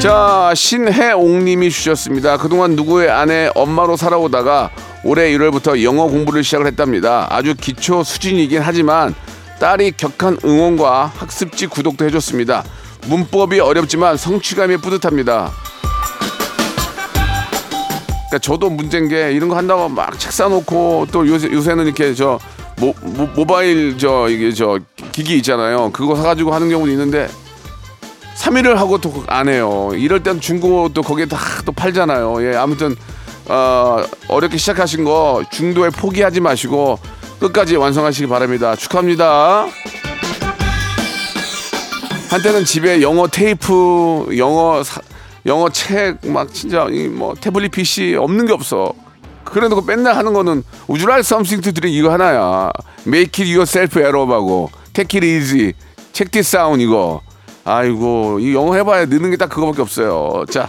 자 0.00 0.52
신혜옥님이 0.56 1.70
주셨습니다. 1.70 2.38
그동안 2.38 2.74
누구의 2.74 3.10
아내 3.10 3.50
엄마로 3.54 3.96
살아오다가 3.96 4.70
올해 5.04 5.30
1월부터 5.30 5.82
영어 5.82 6.06
공부를 6.06 6.42
시작을 6.42 6.66
했답니다. 6.66 7.26
아주 7.30 7.54
기초 7.54 8.02
수준이긴 8.02 8.62
하지만 8.62 9.14
딸이 9.60 9.92
격한 9.98 10.38
응원과 10.44 11.12
학습지 11.16 11.66
구독도 11.66 12.04
해줬습니다. 12.06 12.64
문법이 13.06 13.60
어렵지만 13.60 14.16
성취감이 14.16 14.78
뿌듯합니다. 14.78 15.50
그러니까 18.28 18.38
저도 18.40 18.70
문제인 18.70 19.08
게 19.08 19.32
이런 19.32 19.48
거 19.48 19.56
한다고 19.56 19.88
막 19.88 20.18
책 20.18 20.32
사놓고 20.32 21.08
또 21.12 21.26
요새 21.28 21.50
요새는 21.52 21.84
이렇게 21.86 22.14
저 22.14 22.38
모, 22.78 22.94
모, 23.02 23.44
바일저 23.44 24.28
이게 24.30 24.52
저 24.52 24.78
기기 25.12 25.36
있잖아요. 25.38 25.90
그거 25.92 26.16
사가지고 26.16 26.52
하는 26.54 26.70
경우도 26.70 26.90
있는데 26.92 27.28
3일을 28.38 28.74
하고 28.76 28.98
또 28.98 29.12
안 29.26 29.48
해요. 29.48 29.90
이럴 29.94 30.22
땐 30.22 30.40
중고도 30.40 31.02
거기에 31.02 31.26
다 31.26 31.38
또 31.66 31.72
팔잖아요. 31.72 32.36
예, 32.50 32.56
아무튼 32.56 32.96
어, 33.46 34.02
어렵게 34.28 34.56
시작하신 34.56 35.04
거 35.04 35.42
중도에 35.50 35.90
포기하지 35.90 36.40
마시고 36.40 36.98
끝까지 37.40 37.76
완성하시기 37.76 38.26
바랍니다. 38.28 38.76
축하합니다. 38.76 39.66
한때는 42.30 42.64
집에 42.64 43.02
영어 43.02 43.26
테이프, 43.26 44.28
영어 44.36 44.82
사, 44.84 45.00
영어 45.46 45.68
책 45.70 46.18
막 46.26 46.52
진짜 46.52 46.86
뭐 47.12 47.34
태블릿 47.34 47.72
PC 47.72 48.14
없는 48.16 48.46
게 48.46 48.52
없어. 48.52 48.92
그래 49.44 49.66
놓고 49.68 49.82
맨날 49.82 50.14
하는 50.16 50.32
거는 50.32 50.62
like 51.02 51.20
something 51.20 51.60
to 51.62 51.72
drink 51.72 51.98
이거 51.98 52.12
하나야. 52.12 52.70
Make 53.06 53.42
it 53.44 53.52
yourself 53.52 53.98
에러하고 53.98 54.70
Take 54.92 55.18
it 55.18 55.26
easy. 55.26 55.72
Check 56.12 56.30
this 56.30 56.54
out 56.56 56.80
이거. 56.80 57.20
아이고 57.64 58.38
이 58.40 58.54
영어 58.54 58.74
해봐야 58.74 59.06
느는 59.06 59.30
게 59.30 59.36
딱 59.36 59.48
그거밖에 59.48 59.82
없어요. 59.82 60.44
자 60.50 60.68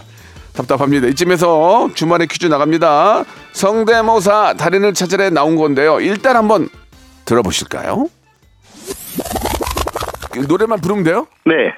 답답합니다. 0.54 1.06
이쯤에서 1.08 1.90
주말에 1.94 2.26
퀴즈 2.26 2.46
나갑니다. 2.46 3.24
성대모사 3.52 4.54
달인을 4.54 4.94
찾으러 4.94 5.30
나온 5.30 5.56
건데요. 5.56 6.00
일단 6.00 6.36
한번 6.36 6.68
들어보실까요? 7.24 8.08
노래만 10.48 10.80
부르면 10.80 11.04
돼요? 11.04 11.26
네. 11.44 11.72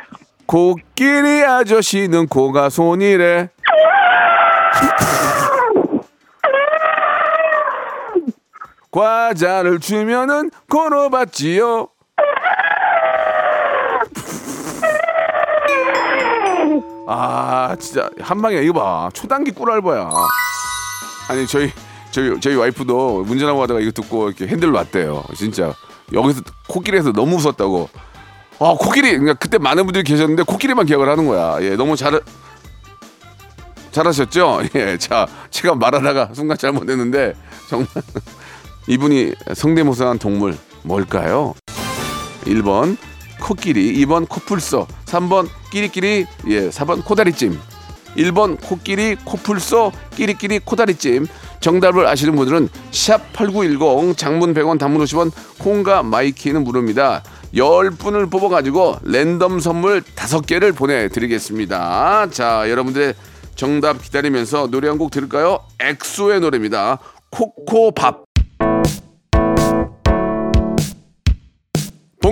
코끼리 0.46 1.44
아저씨는 1.44 2.28
코가 2.28 2.68
손이래. 2.70 3.50
과자를 8.90 9.80
주면은 9.80 10.50
받지요. 11.10 11.88
아 17.06 17.76
진짜. 17.78 18.08
한 18.20 18.40
방에 18.40 18.58
이거 18.62 18.72
봐. 18.72 19.10
초단기 19.12 19.50
꿀알바야. 19.52 20.10
아니 21.28 21.46
저희 21.46 21.70
저희 22.10 22.38
저희 22.40 22.54
와이프도 22.54 23.24
운전하고 23.28 23.60
가다가 23.60 23.80
이거 23.80 23.90
듣고 23.90 24.28
이렇게 24.28 24.46
핸들 24.46 24.72
놨대요. 24.72 25.24
진짜. 25.36 25.74
여기서 26.12 26.42
코끼리에서 26.68 27.12
너무 27.12 27.36
웃었다고. 27.36 27.88
아 28.60 28.74
코끼리. 28.78 29.10
그러니까 29.12 29.34
그때 29.34 29.58
많은 29.58 29.84
분들이 29.84 30.04
계셨는데 30.04 30.44
코끼리만 30.44 30.86
기억을 30.86 31.08
하는 31.08 31.26
거야. 31.26 31.58
예 31.62 31.76
너무 31.76 31.96
잘 31.96 32.20
잘하셨죠? 33.92 34.62
예 34.74 34.96
자 34.98 35.26
제가 35.50 35.74
말하다가 35.74 36.30
순간 36.34 36.56
잘못했는데 36.58 37.34
정말 37.68 37.86
이분이 38.88 39.34
성대모사한 39.54 40.18
동물 40.18 40.56
뭘까요? 40.82 41.54
1번 42.44 42.96
코끼리 43.44 44.04
2번 44.04 44.26
코뿔소 44.28 44.86
3번 45.04 45.48
끼리끼리 45.70 46.26
예 46.48 46.68
4번 46.70 47.04
코다리찜 47.04 47.58
1번 48.16 48.58
코끼리 48.60 49.16
코뿔소 49.24 49.92
끼리끼리 50.16 50.60
코다리찜. 50.60 51.26
정답을 51.60 52.06
아시는 52.06 52.36
분들은 52.36 52.68
샵 52.90 53.32
8910 53.32 54.16
장문 54.18 54.52
100원 54.54 54.78
단문 54.78 55.02
50원 55.04 55.32
콩과 55.58 56.02
마이케이는 56.02 56.62
무료입니다. 56.62 57.22
10분을 57.54 58.30
뽑아가지고 58.30 58.98
랜덤 59.02 59.60
선물 59.60 60.02
5개를 60.02 60.76
보내드리겠습니다. 60.76 62.28
자 62.30 62.68
여러분들의 62.68 63.14
정답 63.56 64.02
기다리면서 64.02 64.66
노래 64.70 64.88
한 64.88 64.98
곡 64.98 65.10
들을까요? 65.10 65.58
엑소의 65.80 66.40
노래입니다. 66.40 66.98
코코밥 67.30 68.24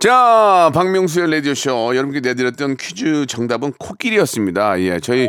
자, 0.00 0.70
박명수의 0.72 1.30
라디오쇼. 1.30 1.94
여러분께 1.94 2.20
내드렸던 2.20 2.78
퀴즈 2.78 3.26
정답은 3.26 3.74
코끼리였습니다. 3.78 4.80
예, 4.80 4.98
저희 4.98 5.28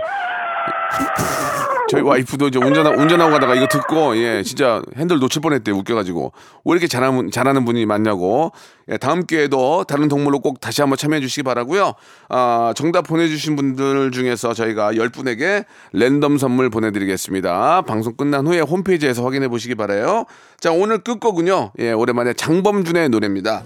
저희 1.90 2.02
와이프도 2.02 2.48
이제 2.48 2.58
운전 2.58 2.88
운전하고 2.88 3.32
가다가 3.32 3.54
이거 3.54 3.68
듣고 3.68 4.16
예 4.16 4.44
진짜 4.44 4.82
핸들 4.96 5.20
놓칠 5.20 5.42
뻔 5.42 5.52
했대요 5.52 5.76
웃겨가지고. 5.76 6.32
왜 6.64 6.72
이렇게 6.72 6.88
잘하는 6.88 7.32
잘하는 7.32 7.66
분이 7.66 7.86
많냐고. 7.86 8.54
예, 8.90 8.96
다음 8.96 9.26
기회에도 9.26 9.84
다른 9.84 10.08
동물로 10.08 10.40
꼭 10.40 10.62
다시 10.62 10.80
한번 10.80 10.96
참여해 10.96 11.20
주시기 11.20 11.44
바라고요. 11.44 11.96
아 12.30 12.72
정답 12.74 13.02
보내주신 13.08 13.58
분들 13.58 14.12
중에서 14.12 14.54
저희가 14.54 14.94
10분에게 14.94 15.66
랜덤 15.92 16.38
선물 16.38 16.70
보내드리겠습니다. 16.70 17.82
방송 17.82 18.16
끝난 18.16 18.48
후에 18.48 18.62
홈페이지에서 18.62 19.26
확인해 19.26 19.50
보시기 19.50 19.76
바라요. 19.76 20.24
자 20.62 20.72
오늘 20.72 21.00
끝거군요. 21.00 21.74
예 21.80 21.92
오랜만에 21.92 22.32
장범준의 22.32 23.10
노래입니다 23.10 23.64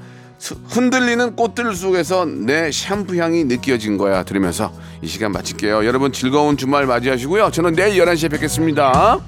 흔들리는 0.67 1.35
꽃들 1.35 1.75
속에서 1.75 2.25
내 2.25 2.71
샴푸 2.71 3.15
향이 3.17 3.45
느껴진 3.45 3.97
거야 3.97 4.23
들으면서 4.23 4.73
이 5.01 5.07
시간 5.07 5.31
마칠게요. 5.31 5.85
여러분 5.85 6.11
즐거운 6.11 6.57
주말 6.57 6.85
맞이하시고요. 6.85 7.51
저는 7.51 7.73
내일 7.73 8.03
11시에 8.03 8.31
뵙겠습니다. 8.31 9.19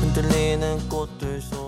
흔들리는 0.00 0.88
꽃들 0.88 1.40
속 1.40 1.61